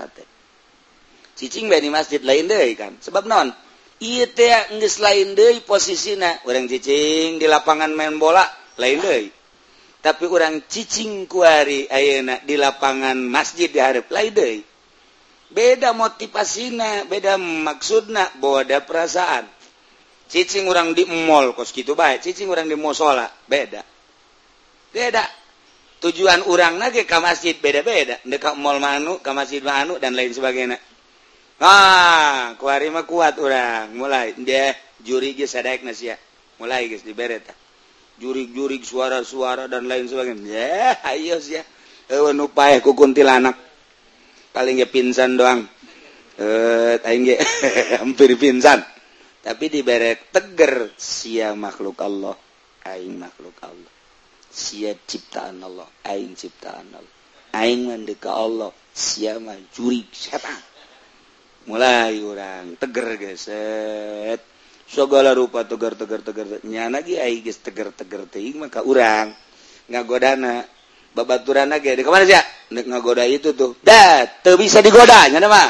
cicing 1.38 1.70
di 1.70 1.86
masjid 1.86 2.18
lain 2.18 2.50
deh 2.50 2.74
kan. 2.74 2.98
Sebab 2.98 3.30
non 3.30 3.54
iya 4.02 4.26
teh 4.26 4.74
nggak 4.74 4.94
lain 4.98 5.38
deh 5.38 5.62
posisinya 5.62 6.42
orang 6.50 6.66
cicing 6.66 7.38
di 7.38 7.46
lapangan 7.46 7.94
main 7.94 8.18
bola 8.18 8.42
lain 8.74 8.98
deh 8.98 9.30
tapi 10.02 10.26
orang 10.26 10.66
cicing 10.66 11.30
kuari 11.30 11.86
ayana 11.86 12.42
di 12.42 12.58
lapangan 12.58 13.14
masjid 13.14 13.70
di 13.70 13.78
harap 13.78 14.10
lain 14.10 14.34
deh 14.34 14.58
beda 15.54 15.94
motivasinya 15.94 17.06
beda 17.06 17.38
maksudnya 17.38 18.34
bahwa 18.42 18.66
ada 18.66 18.82
perasaan. 18.82 19.46
Cicing 20.26 20.66
orang 20.66 20.90
di 20.90 21.06
mall 21.06 21.54
kos 21.54 21.70
gitu 21.70 21.94
baik 21.94 22.26
cicing 22.26 22.50
orang 22.50 22.66
di 22.66 22.74
musola 22.74 23.30
beda 23.46 23.93
beda. 24.94 25.26
Tujuan 25.98 26.46
urang 26.46 26.78
nage 26.78 27.02
ke 27.02 27.18
masjid 27.18 27.58
beda-beda. 27.58 28.22
Dekat 28.22 28.54
mall 28.54 28.78
manu 28.78 29.18
ke 29.18 29.30
masjid 29.34 29.58
manu 29.58 29.98
dan 29.98 30.14
lain 30.14 30.30
sebagainya. 30.30 30.78
Ah 31.58 32.54
kuari 32.60 32.94
mah 32.94 33.02
kuat 33.02 33.42
orang 33.42 33.90
mulai. 33.98 34.38
Dia 34.38 34.70
juri 35.02 35.34
ge 35.34 35.50
sadaek 35.50 35.82
nasia 35.82 36.14
mulai 36.62 36.86
geus 36.86 37.02
dibere 37.02 37.42
tah 37.42 37.56
jurig-jurig 38.18 38.86
suara-suara 38.86 39.66
dan 39.66 39.90
lain 39.90 40.06
sebagainya. 40.06 40.44
Ya 40.50 40.98
ayo 41.08 41.40
sia. 41.42 41.64
Eueuh 42.04 42.36
nu 42.36 42.52
paeh 42.52 42.84
ku 42.84 42.92
kuntilanak. 42.92 43.56
Paling 44.52 44.84
ge 44.84 44.86
pingsan 44.86 45.40
doang. 45.40 45.64
Eh 46.36 47.00
aing 47.00 47.22
ge 47.24 47.36
hampir 48.02 48.36
pingsan. 48.36 48.84
Tapi 49.40 49.72
dibere 49.72 50.20
teger 50.28 50.92
sia 51.00 51.56
makhluk 51.56 51.96
Allah. 52.04 52.36
Aing 52.84 53.16
makhluk 53.16 53.56
Allah. 53.64 53.93
sia 54.54 54.94
ciptaan 54.94 55.58
Allah. 55.66 55.90
Aing 56.06 56.38
ciptaan 56.38 56.86
Allah. 56.94 57.14
Aing 57.58 57.90
mandi 57.90 58.14
ka 58.14 58.30
Allah. 58.30 58.70
Sia 58.94 59.42
mah 59.42 59.58
jurig 59.74 60.06
setan 60.14 60.62
mulai 61.64 62.20
orang 62.20 62.76
teger 62.76 63.16
geset. 63.16 64.40
Segala 64.84 65.32
rupa 65.32 65.64
tegar 65.64 65.96
tegar 65.96 66.20
tegar. 66.20 66.60
Nyana 66.62 67.00
ge 67.00 67.16
aing 67.16 67.40
geus 67.40 67.58
tegar 67.64 67.90
tegar 67.90 68.28
teuing 68.28 68.60
mah 68.60 68.70
ka 68.70 68.84
urang. 68.84 69.32
Ngagodana. 69.88 70.64
Babaturan 71.14 71.70
ge 71.80 71.94
di 71.94 72.02
kemana 72.04 72.26
sia? 72.26 72.42
Nek 72.74 72.84
ngagoda 72.90 73.24
itu 73.24 73.54
tuh. 73.56 73.78
Da 73.80 74.26
teu 74.44 74.60
bisa 74.60 74.84
digoda 74.84 75.26
nyana 75.32 75.48
mah. 75.48 75.68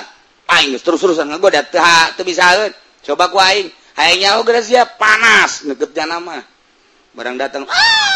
Aing 0.51 0.77
terus 0.83 1.01
terusan 1.01 1.31
ngagoda 1.31 1.62
teu 1.70 1.81
teu 2.18 2.25
bisa 2.27 2.68
coba 3.07 3.31
ku 3.31 3.38
aing. 3.38 3.70
Hayang 3.94 4.18
nyaho 4.18 4.40
geus 4.51 4.66
sia 4.66 4.83
panas. 4.85 5.62
Neukeut 5.62 5.94
jana 5.94 6.18
mah. 6.18 6.42
Barang 7.14 7.38
datang 7.38 7.62
ah! 7.70 8.13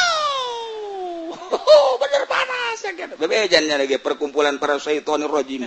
oh 1.52 1.90
bener 2.00 2.24
panas 2.28 2.78
bebejannya 3.18 3.76
lagi 3.80 3.96
perkumpulan 3.98 4.56
para 4.61 4.78
syaitan 4.78 5.24
rojim. 5.24 5.66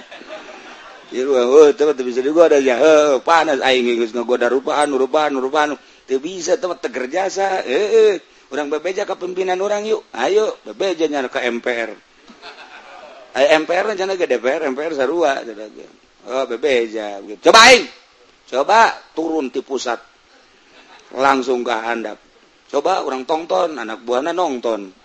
Eh, 1.11 1.71
teman 1.75 1.99
bisa 2.07 2.23
juga 2.23 2.47
ada 2.47 2.63
ya 2.63 2.79
eh, 2.79 3.19
panas 3.19 3.59
aing 3.59 3.83
eh, 3.83 3.95
geus 3.99 4.15
ngagoda 4.15 4.47
rupaan 4.47 4.95
rupaan 4.95 5.35
rupaan 5.35 5.75
teu 6.07 6.23
bisa 6.23 6.55
teman 6.55 6.79
tegerjasa 6.79 7.67
heeh 7.67 8.23
urang 8.47 8.71
bebeja 8.71 9.03
ke 9.03 9.11
pimpinan 9.19 9.59
orang 9.59 9.83
yuk 9.83 10.07
ayo 10.15 10.55
bebejannya 10.63 11.27
ke 11.27 11.43
MPR 11.51 11.91
Ay, 13.35 13.59
MPR 13.59 13.91
rencana 13.91 14.15
ke 14.15 14.23
DPR 14.23 14.71
MPR 14.71 14.95
sarua 14.95 15.43
oh 16.31 16.47
bebeja 16.47 17.19
coba 17.43 17.59
aing 17.67 17.83
coba 18.47 18.95
turun 19.11 19.51
di 19.51 19.59
pusat. 19.59 19.99
Langsung 21.11 21.59
ke 21.67 21.75
handap. 21.75 22.15
Coba 22.71 23.03
orang 23.03 23.27
tonton 23.27 23.75
anak 23.75 23.99
buahnya 24.07 24.31
nonton 24.31 24.95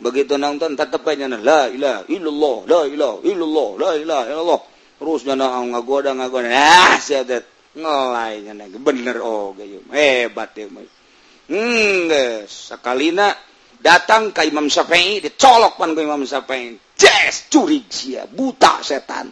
begitu 0.00 0.36
nonton 0.36 0.76
tetap 0.76 1.04
aja 1.08 1.26
la 1.28 1.68
ilaha 1.72 2.02
illallah 2.08 2.56
la 2.68 2.80
ilaha 2.88 3.16
illallah 3.24 3.68
la 3.80 3.90
ilaha 3.96 4.24
illallah. 4.30 4.60
Terus 4.96 5.20
nyana 5.28 5.46
ah, 5.52 5.64
ngagoda 5.64 6.16
ngagoda. 6.16 6.48
Ah 6.48 6.96
si 6.96 7.12
adet 7.12 7.44
ngelai 7.76 8.48
nyana 8.48 8.64
bener 8.72 9.20
oh 9.20 9.52
gayu 9.52 9.84
hebat 9.92 10.56
ya 10.56 10.66
hmm 10.66 11.52
eh, 11.52 12.08
guys 12.08 12.72
sakalina 12.72 13.36
datang 13.78 14.32
ke 14.32 14.48
Imam 14.48 14.66
Syafi'i 14.66 15.20
dicolok 15.20 15.78
pan 15.78 15.92
ke 15.94 16.00
Imam 16.02 16.24
Syafi'i. 16.24 16.74
Yes 16.96 17.52
curig 17.52 17.86
sia 17.92 18.24
buta 18.26 18.80
setan. 18.80 19.30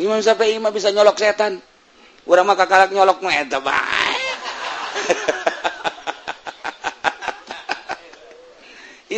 Imam 0.00 0.18
Syafi'i 0.24 0.56
mah 0.58 0.72
bisa 0.72 0.88
nyolok 0.90 1.20
setan. 1.20 1.60
Urang 2.26 2.48
mah 2.48 2.56
kakalak 2.56 2.90
nyolok 2.90 3.20
mah 3.20 3.34
eta 3.36 3.60
bae. 3.60 4.18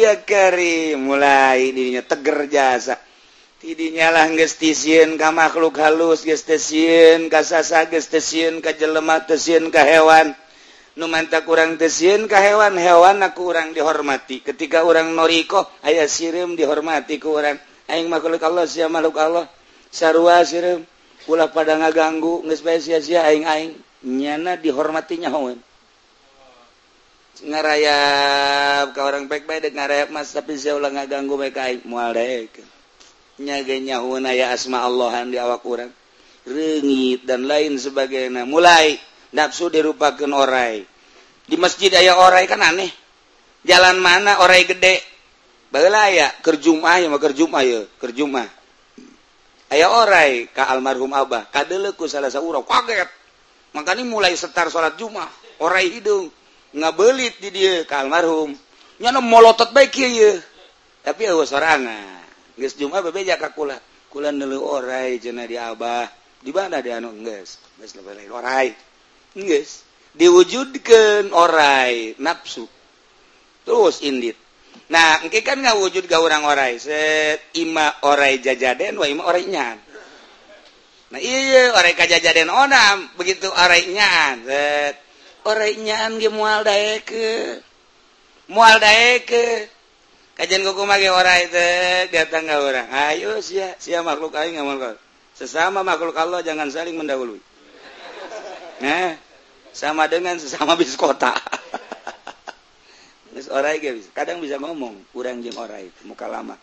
ya 0.02 0.14
keri. 0.26 0.98
Mulai 0.98 1.70
dirinya 1.70 2.02
teger 2.02 2.50
jasa. 2.50 2.98
Tidinyalah 3.62 4.28
gestisiun 4.36 5.16
ka 5.16 5.32
makhluk 5.32 5.80
halus 5.80 6.26
gestesiun 6.26 7.32
kasasa 7.32 7.88
gestesiun 7.88 8.60
ka 8.60 8.76
jelema 8.76 9.24
tesiun 9.24 9.72
ka 9.72 9.80
hewan. 9.86 10.36
Nu 11.00 11.08
manta 11.08 11.40
kurang 11.42 11.80
tesiun 11.80 12.28
ka 12.28 12.38
hewan 12.44 12.76
hewan 12.76 13.24
aku 13.24 13.48
kurang 13.48 13.72
dihormati. 13.72 14.44
Ketika 14.44 14.84
orang 14.84 15.16
noriko 15.16 15.64
aya 15.80 16.04
sirim 16.04 16.60
dihormati 16.60 17.16
ku 17.16 17.40
orang 17.40 17.56
aing 17.88 18.10
makhluk 18.12 18.44
Allah 18.44 18.68
sia 18.68 18.90
makhluk 18.92 19.16
Allah. 19.16 19.48
Sarua 19.88 20.44
sirim 20.44 20.84
ulah 21.24 21.48
pada 21.48 21.78
ngaganggu 21.80 22.44
geus 22.44 22.60
sia-sia 22.84 23.24
aing-aing. 23.24 23.72
Nyana 24.04 24.60
dihormatinya 24.60 25.32
hewan 25.32 25.56
ngarayap 27.42 28.94
ke 28.94 29.00
orang 29.02 29.26
baik-baik 29.26 29.74
ngarayap 29.74 30.14
mas 30.14 30.30
tapi 30.30 30.54
saya 30.54 30.78
ulang 30.78 30.94
nggak 30.94 31.10
ganggu 31.10 31.34
mereka 31.34 31.66
mualek. 31.82 32.62
Nyaganya 33.42 33.98
huna 33.98 34.30
ya 34.30 34.54
asma 34.54 34.86
Allahan 34.86 35.34
di 35.34 35.42
awak 35.42 35.66
orang. 35.66 35.90
Rengit 36.46 37.26
dan 37.26 37.50
lain 37.50 37.74
sebagainya. 37.74 38.46
Mulai 38.46 38.94
nafsu 39.34 39.66
dirupakan 39.66 40.30
orai. 40.30 40.86
Di 41.42 41.58
masjid 41.58 41.90
ayah 41.98 42.14
orai 42.14 42.46
kan 42.46 42.62
aneh. 42.62 42.92
Jalan 43.66 43.98
mana 43.98 44.38
orai 44.38 44.62
gede? 44.62 45.02
Bagaimana 45.74 46.06
ya 46.14 46.30
kerjumah 46.38 47.02
ya 47.02 47.10
mau 47.10 47.18
kerjumah 47.18 47.62
ya 47.66 47.82
kerjumah. 47.98 48.46
Ayah 49.74 49.90
orai 49.90 50.46
ke 50.46 50.62
almarhum 50.62 51.10
abah. 51.10 51.50
Kadeleku 51.50 52.06
salah 52.06 52.30
seorang 52.30 52.62
kaget. 52.62 53.10
Makanya 53.74 54.06
mulai 54.06 54.38
setar 54.38 54.70
sholat 54.70 54.94
jumah 54.94 55.26
orai 55.58 55.90
hidung. 55.90 56.30
ngabelit 56.74 57.38
di 57.38 57.48
dia 57.54 57.86
ke 57.86 57.94
almarhum. 57.94 58.52
Nyana 58.98 59.22
molotot 59.22 59.70
baik 59.74 59.94
ya 59.98 60.38
tapi 61.04 61.28
awas 61.28 61.52
sorangan. 61.52 62.24
Geus 62.56 62.74
jumat 62.78 63.04
bebeja 63.04 63.36
ka 63.36 63.52
kula. 63.52 63.78
Kula 64.08 64.30
orai 64.58 65.18
cenah 65.18 65.46
di 65.46 65.58
abah. 65.58 66.06
Di 66.40 66.50
mana 66.54 66.80
dia 66.80 67.02
anu? 67.02 67.12
Geus. 67.20 67.58
Geus 67.78 67.92
lebih 67.98 68.30
orai. 68.32 68.72
Geus. 69.36 69.84
Diwujudkan 70.14 71.34
orai 71.34 72.14
nafsu 72.22 72.70
terus 73.64 74.04
indit. 74.04 74.38
Nah 74.92 75.24
engke 75.24 75.42
kan 75.42 75.58
ngawujud 75.58 76.06
ga 76.06 76.22
urang 76.22 76.46
orai. 76.46 76.78
Set 76.78 77.50
ima 77.58 77.90
orai 78.06 78.38
jajaden 78.38 78.94
wa 78.94 79.06
ima 79.08 79.22
orai 79.26 79.46
nyan 79.46 79.78
nah 81.14 81.22
iya 81.22 81.70
orai 81.74 81.94
kajajaden 81.94 82.50
onam. 82.50 83.10
Begitu 83.18 83.46
orai 83.50 83.90
nyan 83.90 84.46
set. 84.46 84.94
ornyaan 85.44 86.18
mual 86.32 86.64
ke. 87.04 87.60
Mual 88.48 88.80
ke. 89.24 89.74
Kajian 90.34 90.66
kuku 90.66 90.82
mage 90.82 91.06
ora 91.14 91.38
itu 91.38 91.62
datang 92.10 92.50
nggak 92.50 92.58
orang 92.58 92.88
ayo 92.90 93.38
sia 93.38 93.78
sia 93.78 94.02
makhluk 94.02 94.34
aing 94.34 94.58
ngamal 94.58 94.98
sesama 95.30 95.86
makhluk 95.86 96.18
Allah 96.18 96.42
jangan 96.42 96.66
saling 96.74 96.98
mendahului. 96.98 97.38
Nah 98.82 99.14
sama 99.70 100.10
dengan 100.10 100.34
sesama 100.34 100.74
bis 100.80 100.98
kota. 100.98 101.38
Nges 103.30 103.46
orai 103.46 103.78
ge 103.78 103.94
bisa. 103.94 104.10
Kadang 104.10 104.42
bisa 104.42 104.58
ngomong 104.58 105.06
urang 105.14 105.38
jeung 105.38 105.54
orai 105.54 105.86
muka 106.02 106.26
lama. 106.26 106.58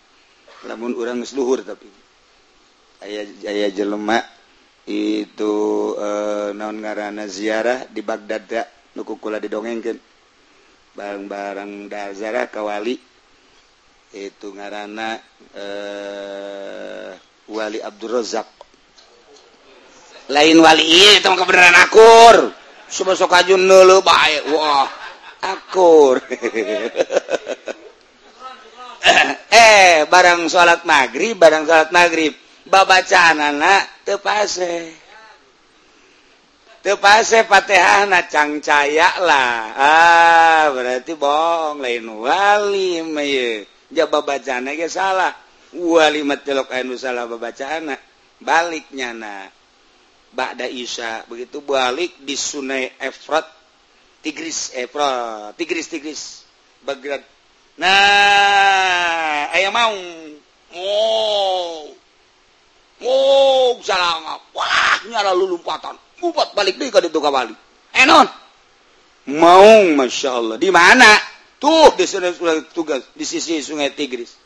Lamun 0.67 0.91
urang 0.91 1.23
geus 1.23 1.31
luhur 1.31 1.63
tapi. 1.63 1.87
Aya 3.07 3.23
aya 3.47 3.71
jelema. 3.71 4.19
itu 4.91 5.55
eh, 5.95 6.49
naon 6.51 6.83
ngaranna 6.83 7.25
ziarah 7.31 7.87
di 7.87 8.03
Bagdadda 8.03 8.93
nukukula 8.99 9.39
didongengken 9.39 9.97
barang-barang 10.91 11.87
dazarah 11.87 12.51
Kawali. 12.51 12.95
Itu 14.11 14.51
ngaana 14.51 15.15
eh, 15.55 17.11
Wali 17.47 17.79
Abdulzak 17.79 18.61
lain 20.31 20.57
Wali 20.63 20.83
itu 21.19 21.27
kebenaran 21.27 21.75
akur. 21.79 22.35
Coba 22.91 23.11
sok 23.15 23.35
ajun 23.39 23.63
dulu 23.63 24.03
baik 24.03 24.43
wah 24.51 24.87
akur. 25.43 26.19
Eh 29.51 30.05
barang 30.05 30.45
salat 30.47 30.85
magrib 30.85 31.35
barang 31.35 31.65
salat 31.65 31.89
magrib 31.89 32.37
babacaan 32.71 33.37
anak 33.37 34.07
tepase 34.07 34.95
tepase 36.81 37.43
patehana 37.45 38.25
cangcaya 38.31 39.19
lah 39.19 39.53
ah 39.75 40.63
berarti 40.71 41.13
bohong 41.19 41.83
lain 41.83 42.07
wali 42.07 43.03
meye 43.03 43.67
ja 43.91 44.07
babacana 44.07 44.73
ge 44.73 44.87
salah. 44.87 45.35
Wali 45.71 46.23
matelok 46.23 46.71
anu 46.71 46.95
salah 46.95 47.27
babacana. 47.27 47.95
Baliknya 48.41 49.13
na. 49.13 49.47
Ba'da 50.31 50.63
Isya 50.63 51.27
begitu 51.27 51.59
balik 51.59 52.15
di 52.23 52.39
Sunai 52.39 52.87
Efrat 53.03 53.43
Tigris 54.23 54.71
Efrat 54.71 55.59
Tigris 55.59 55.91
Tigris 55.91 56.47
Baghdad 56.87 57.19
nah 57.75 59.51
ayam 59.51 59.75
mau 59.75 59.91
oh. 60.71 61.60
Oh, 63.01 63.77
wow, 63.81 64.37
Wahnyala 64.53 65.33
lulumpatan. 65.33 65.97
Kupat 66.21 66.53
balik 66.53 66.77
di 66.77 66.93
kawali 66.93 67.71
enon. 67.97 68.27
Mau 69.29 69.73
Masya 69.97 70.29
Allah. 70.33 70.55
Di 70.57 70.69
mana? 70.73 71.09
Tuh 71.61 71.93
di 71.93 72.05
sini 72.09 72.33
tugas. 72.73 73.05
Di 73.13 73.25
sisi 73.25 73.61
sungai 73.61 73.93
Tigris. 73.93 74.37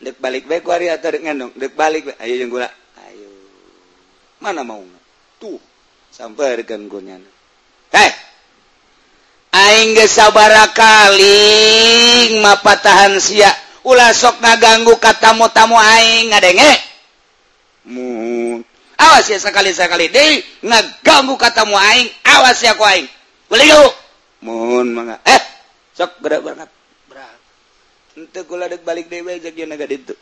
Dek 0.00 0.16
balik 0.16 0.48
baik 0.48 0.64
wari 0.64 0.88
atau 0.88 1.12
dek 1.12 1.20
ngendong? 1.20 1.52
Dek 1.52 1.76
balik 1.76 2.08
baik. 2.08 2.18
ayo 2.24 2.34
yang 2.40 2.48
gula 2.48 2.68
ayo. 3.04 3.28
Mana 4.40 4.64
mau 4.64 4.80
tuh 5.36 5.60
sampai 6.08 6.56
rekan 6.56 6.88
gunya 6.88 7.20
hei! 7.92 8.08
Aing 9.52 9.92
ge 9.92 10.08
sabara 10.08 10.72
kali 10.72 12.40
mapatahan 12.40 13.20
sia. 13.20 13.52
Ulah 13.84 14.16
sok 14.16 14.40
ngaganggu 14.40 14.96
katamu 14.96 15.52
tamu 15.52 15.76
aing 15.76 16.32
ngadenge. 16.32 16.89
mu 17.88 18.60
awas 19.00 19.26
ya 19.32 19.40
sekali-sakali 19.40 20.12
deh 20.12 20.44
ngeganggu 20.64 21.34
katamu 21.40 21.76
aing. 21.76 22.08
Awas 22.28 22.60
ya 22.60 22.76
ku 22.76 22.84
aing. 22.84 23.08
Beliau 23.48 23.88
mohon 24.44 24.92
mangga. 24.92 25.16
Eh 25.24 25.42
sok 25.96 26.20
gerak 26.20 26.44
berangkat 26.44 26.70
berangkat 27.08 27.40
ente 28.16 28.40
kula 28.44 28.68
dek 28.68 28.84
balik 28.84 29.08
deh 29.08 29.24
bae 29.24 29.40
cek 29.40 29.56
yana 29.56 29.76
gadi 29.80 29.96
itu 29.96 30.14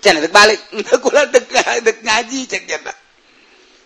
cen 0.00 0.16
dek 0.20 0.32
balik. 0.32 0.60
Ente 0.76 0.94
kula 1.00 1.28
dek 1.28 1.46
dek 1.84 1.98
ngaji 2.00 2.40
cek 2.48 2.64
yana 2.64 2.92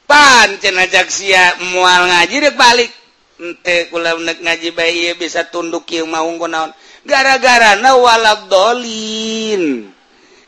pan 0.07 0.59
cen 0.59 0.75
ajak 0.79 1.11
sia 1.11 1.59
mual 1.75 2.07
ngaji 2.07 2.37
dek 2.51 2.57
balik. 2.57 2.91
Ente 3.43 3.91
kula 3.91 4.15
dek 4.15 4.39
ngaji 4.43 4.69
bae 4.71 4.91
iya 4.95 5.13
bisa 5.19 5.47
tunduk 5.51 5.87
yang 5.91 6.07
mau 6.07 6.31
naon. 6.47 6.71
Gara-gara 7.01 7.81
na 7.81 7.97
walad 7.97 8.47
dolin. 8.53 9.89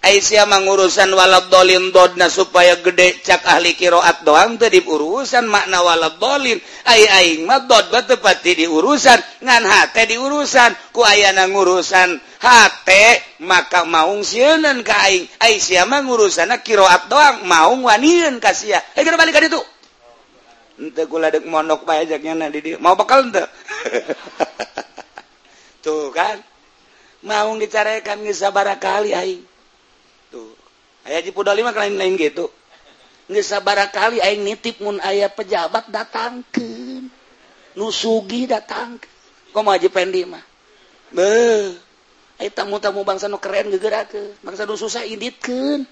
Aisyah 0.02 0.50
mengurusan 0.50 1.14
walabdolin 1.14 1.94
dodna 1.94 2.26
supaya 2.26 2.74
gede 2.82 3.22
cak 3.22 3.46
ahli 3.46 3.78
kiroat 3.78 4.26
doang 4.26 4.58
tadi 4.58 4.82
diurusan 4.82 5.46
makna 5.46 5.78
walabdolin 5.78 6.58
ay 6.90 7.06
aing 7.06 7.46
mah 7.46 7.70
dod 7.70 7.86
batepati 7.86 8.66
diurusan 8.66 9.22
ngan 9.46 9.62
hate 9.62 10.10
diurusan. 10.10 10.74
Ku 10.90 11.06
ayana 11.06 11.46
ngurusan 11.46 12.18
hate 12.42 13.38
maka 13.46 13.86
maung 13.86 14.26
sieunan 14.26 14.82
ka 14.82 15.06
aing. 15.06 15.30
Aisyah 15.38 15.86
mah 15.86 16.02
kiroat 16.66 17.06
doang 17.06 17.46
maung 17.46 17.86
wanian 17.86 18.42
kasia 18.42 18.82
eh 18.98 19.06
kita 19.06 19.14
balik 19.14 19.38
itu 19.38 19.62
henteu 20.82 21.06
kula 21.06 21.30
dek 21.30 21.46
monok 21.46 21.86
pajaknya 21.86 22.34
nanti 22.34 22.58
di 22.58 22.70
mau 22.74 22.98
bekal 22.98 23.30
ente 23.30 23.38
tuh 25.86 26.10
kan? 26.10 26.42
Mau 27.22 27.54
dicarekan 27.54 28.26
ngisabara 28.26 28.82
kali 28.82 29.14
aing. 29.14 29.51
aya 31.06 31.18
lima 31.24 31.70
lain 31.74 31.94
lain 31.98 32.14
gitu. 32.14 32.46
Nggak 33.30 33.46
sabar 33.46 33.78
kali 33.88 34.18
aing 34.18 34.42
nitip 34.42 34.82
mun 34.82 34.98
ayah 35.02 35.30
pejabat 35.30 35.86
datangkan 35.88 37.06
nusugi 37.78 38.44
datang 38.44 39.00
kok 39.52 39.62
mau 39.62 39.72
pendi 39.78 40.26
mah? 40.26 40.42
Be 41.14 41.72
ayo 42.42 42.50
tamu 42.50 42.82
tamu 42.82 43.06
bangsa 43.06 43.30
nu 43.30 43.38
keren 43.38 43.70
gegera 43.70 44.04
ke 44.04 44.36
bangsa 44.42 44.66
nu 44.66 44.74
susah 44.74 45.06
iditkan 45.06 45.86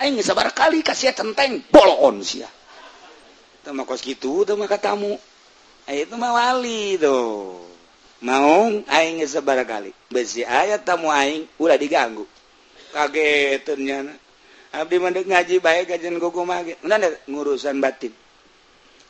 aing 0.00 0.16
nggak 0.16 0.26
sabar 0.26 0.48
kali 0.56 0.80
kasih 0.80 1.12
centeng 1.12 1.60
bolon 1.68 2.24
sia. 2.24 2.48
Tama 3.60 3.84
kos 3.84 4.00
gitu 4.00 4.48
tamu. 4.48 4.64
Katamu 4.64 5.12
ayo 5.86 6.00
itu 6.00 6.14
mah 6.16 6.32
wali 6.32 6.96
tuh 6.96 7.60
mau 8.24 8.66
aing 8.66 9.20
nggak 9.20 9.68
kali 9.68 9.92
besi 10.08 10.42
ayat 10.42 10.82
tamu 10.82 11.12
aing 11.12 11.44
udah 11.60 11.76
diganggu. 11.76 12.24
Kagetnya 12.90 14.10
Abdi 14.70 15.02
mandek 15.02 15.26
ngaji 15.26 15.58
baik 15.58 15.90
kajian 15.90 16.22
gogo 16.22 16.46
mage. 16.46 16.78
Mana 16.86 17.10
ngurusan 17.26 17.82
batin. 17.82 18.14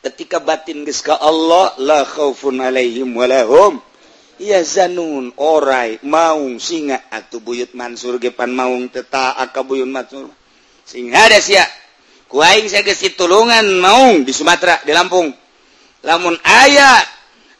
Ketika 0.01 0.41
batin 0.41 0.81
geus 0.81 1.05
ka 1.05 1.13
Allah 1.21 1.77
la 1.77 2.01
khaufun 2.01 2.57
alaihim 2.57 3.13
wa 3.13 3.29
lahum 3.29 3.77
yazanun 4.41 5.29
orai 5.37 6.01
maung 6.01 6.57
singa 6.57 7.05
atuh 7.13 7.37
buyut 7.37 7.77
Mansur 7.77 8.17
ge 8.17 8.33
pan 8.33 8.49
maung 8.49 8.89
teu 8.89 9.05
taat 9.05 9.53
ka 9.53 9.61
buyut 9.61 9.85
Mansur. 9.85 10.33
Singa 10.89 11.29
da 11.29 11.37
sia. 11.37 11.61
Ku 12.25 12.41
aing 12.41 12.65
saya 12.65 12.81
geus 12.81 13.05
tulungan 13.13 13.77
maung 13.77 14.25
di 14.25 14.33
Sumatera 14.33 14.81
di 14.81 14.89
Lampung. 14.89 15.29
Lamun 16.01 16.33
aya 16.41 16.97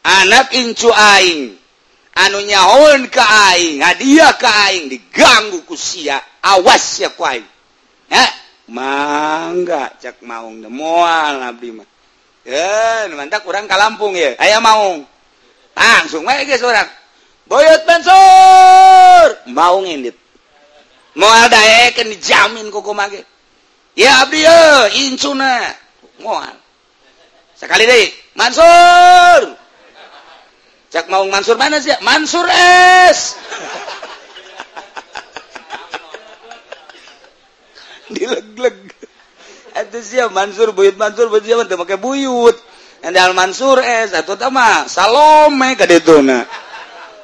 anak 0.02 0.50
incu 0.58 0.90
aing 0.90 1.54
anu 2.18 2.38
nyahon 2.42 3.06
ka 3.06 3.22
aing 3.54 3.78
hadiah 3.78 4.34
ka 4.34 4.50
aing 4.66 4.90
diganggu 4.90 5.62
ku 5.62 5.78
sia 5.78 6.18
awas 6.42 6.98
ya 6.98 7.14
ku 7.14 7.22
aing 7.22 7.46
Eh, 8.12 8.30
mangga 8.68 9.96
cek 9.96 10.20
maung 10.20 10.60
mual 10.68 11.40
abdi 11.40 11.72
mah. 11.72 11.88
Eh 12.44 13.08
mantap 13.16 13.40
kurang 13.40 13.64
ka 13.64 13.80
Lampung 13.80 14.12
ya? 14.12 14.36
Aya 14.36 14.60
maung. 14.60 15.08
Langsung 15.72 16.28
aja 16.28 16.44
geus 16.44 16.60
urang 16.60 16.88
boyot 17.48 17.82
bensur 17.88 19.28
maung 19.48 19.88
indit. 19.88 20.14
Moal 21.16 21.48
daek 21.48 21.96
kan 21.96 22.08
dijamin 22.12 22.68
ku 22.68 22.84
mage 22.92 23.24
ya 23.96 24.28
abdi 24.28 24.44
ye 24.44 24.60
incuna 25.08 25.72
moal. 26.20 26.52
Sekali 27.56 27.88
deui 27.88 28.10
Mansur! 28.32 29.54
Cek 30.92 31.08
maung 31.08 31.28
Mansur 31.28 31.56
mana 31.60 31.80
sih? 31.80 31.92
Mansur 32.00 32.44
es 32.48 33.36
dilegleg. 38.16 38.78
Siap 39.72 40.36
Mansur 40.36 40.76
buyut 40.76 41.00
Mansur 41.00 41.32
buyut 41.32 41.44
siapa? 41.44 41.64
Tuh 41.64 41.80
pakai 41.80 41.96
buyut. 41.96 42.56
Endal 43.02 43.34
Mansur 43.34 43.82
eh, 43.82 44.06
es 44.06 44.14
atau 44.14 44.38
sama 44.38 44.86
Salome 44.86 45.74
kade 45.74 45.98
tuna 46.06 46.46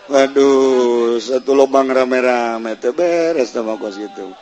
waduh 0.09 1.21
satu 1.21 1.53
lubang 1.53 1.93
rame-rame 1.93 2.81
teh 2.81 2.97
beres 2.97 3.53
sama 3.53 3.77
kos 3.77 4.01
gitu. 4.01 4.33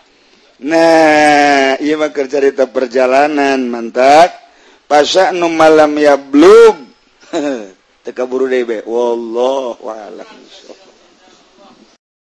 Nah 0.63 1.77
iya 1.77 1.95
mah 1.99 2.15
cerita 2.15 2.71
perjalanan 2.71 3.61
mantap. 3.67 4.47
Pasya 4.87 5.35
nu 5.35 5.51
malam 5.51 5.99
ya 5.99 6.15
blub 6.15 6.79
teka 8.07 8.23
buru 8.23 8.47
debe 8.47 8.87
wallah 8.87 9.75
a'lam. 9.83 10.31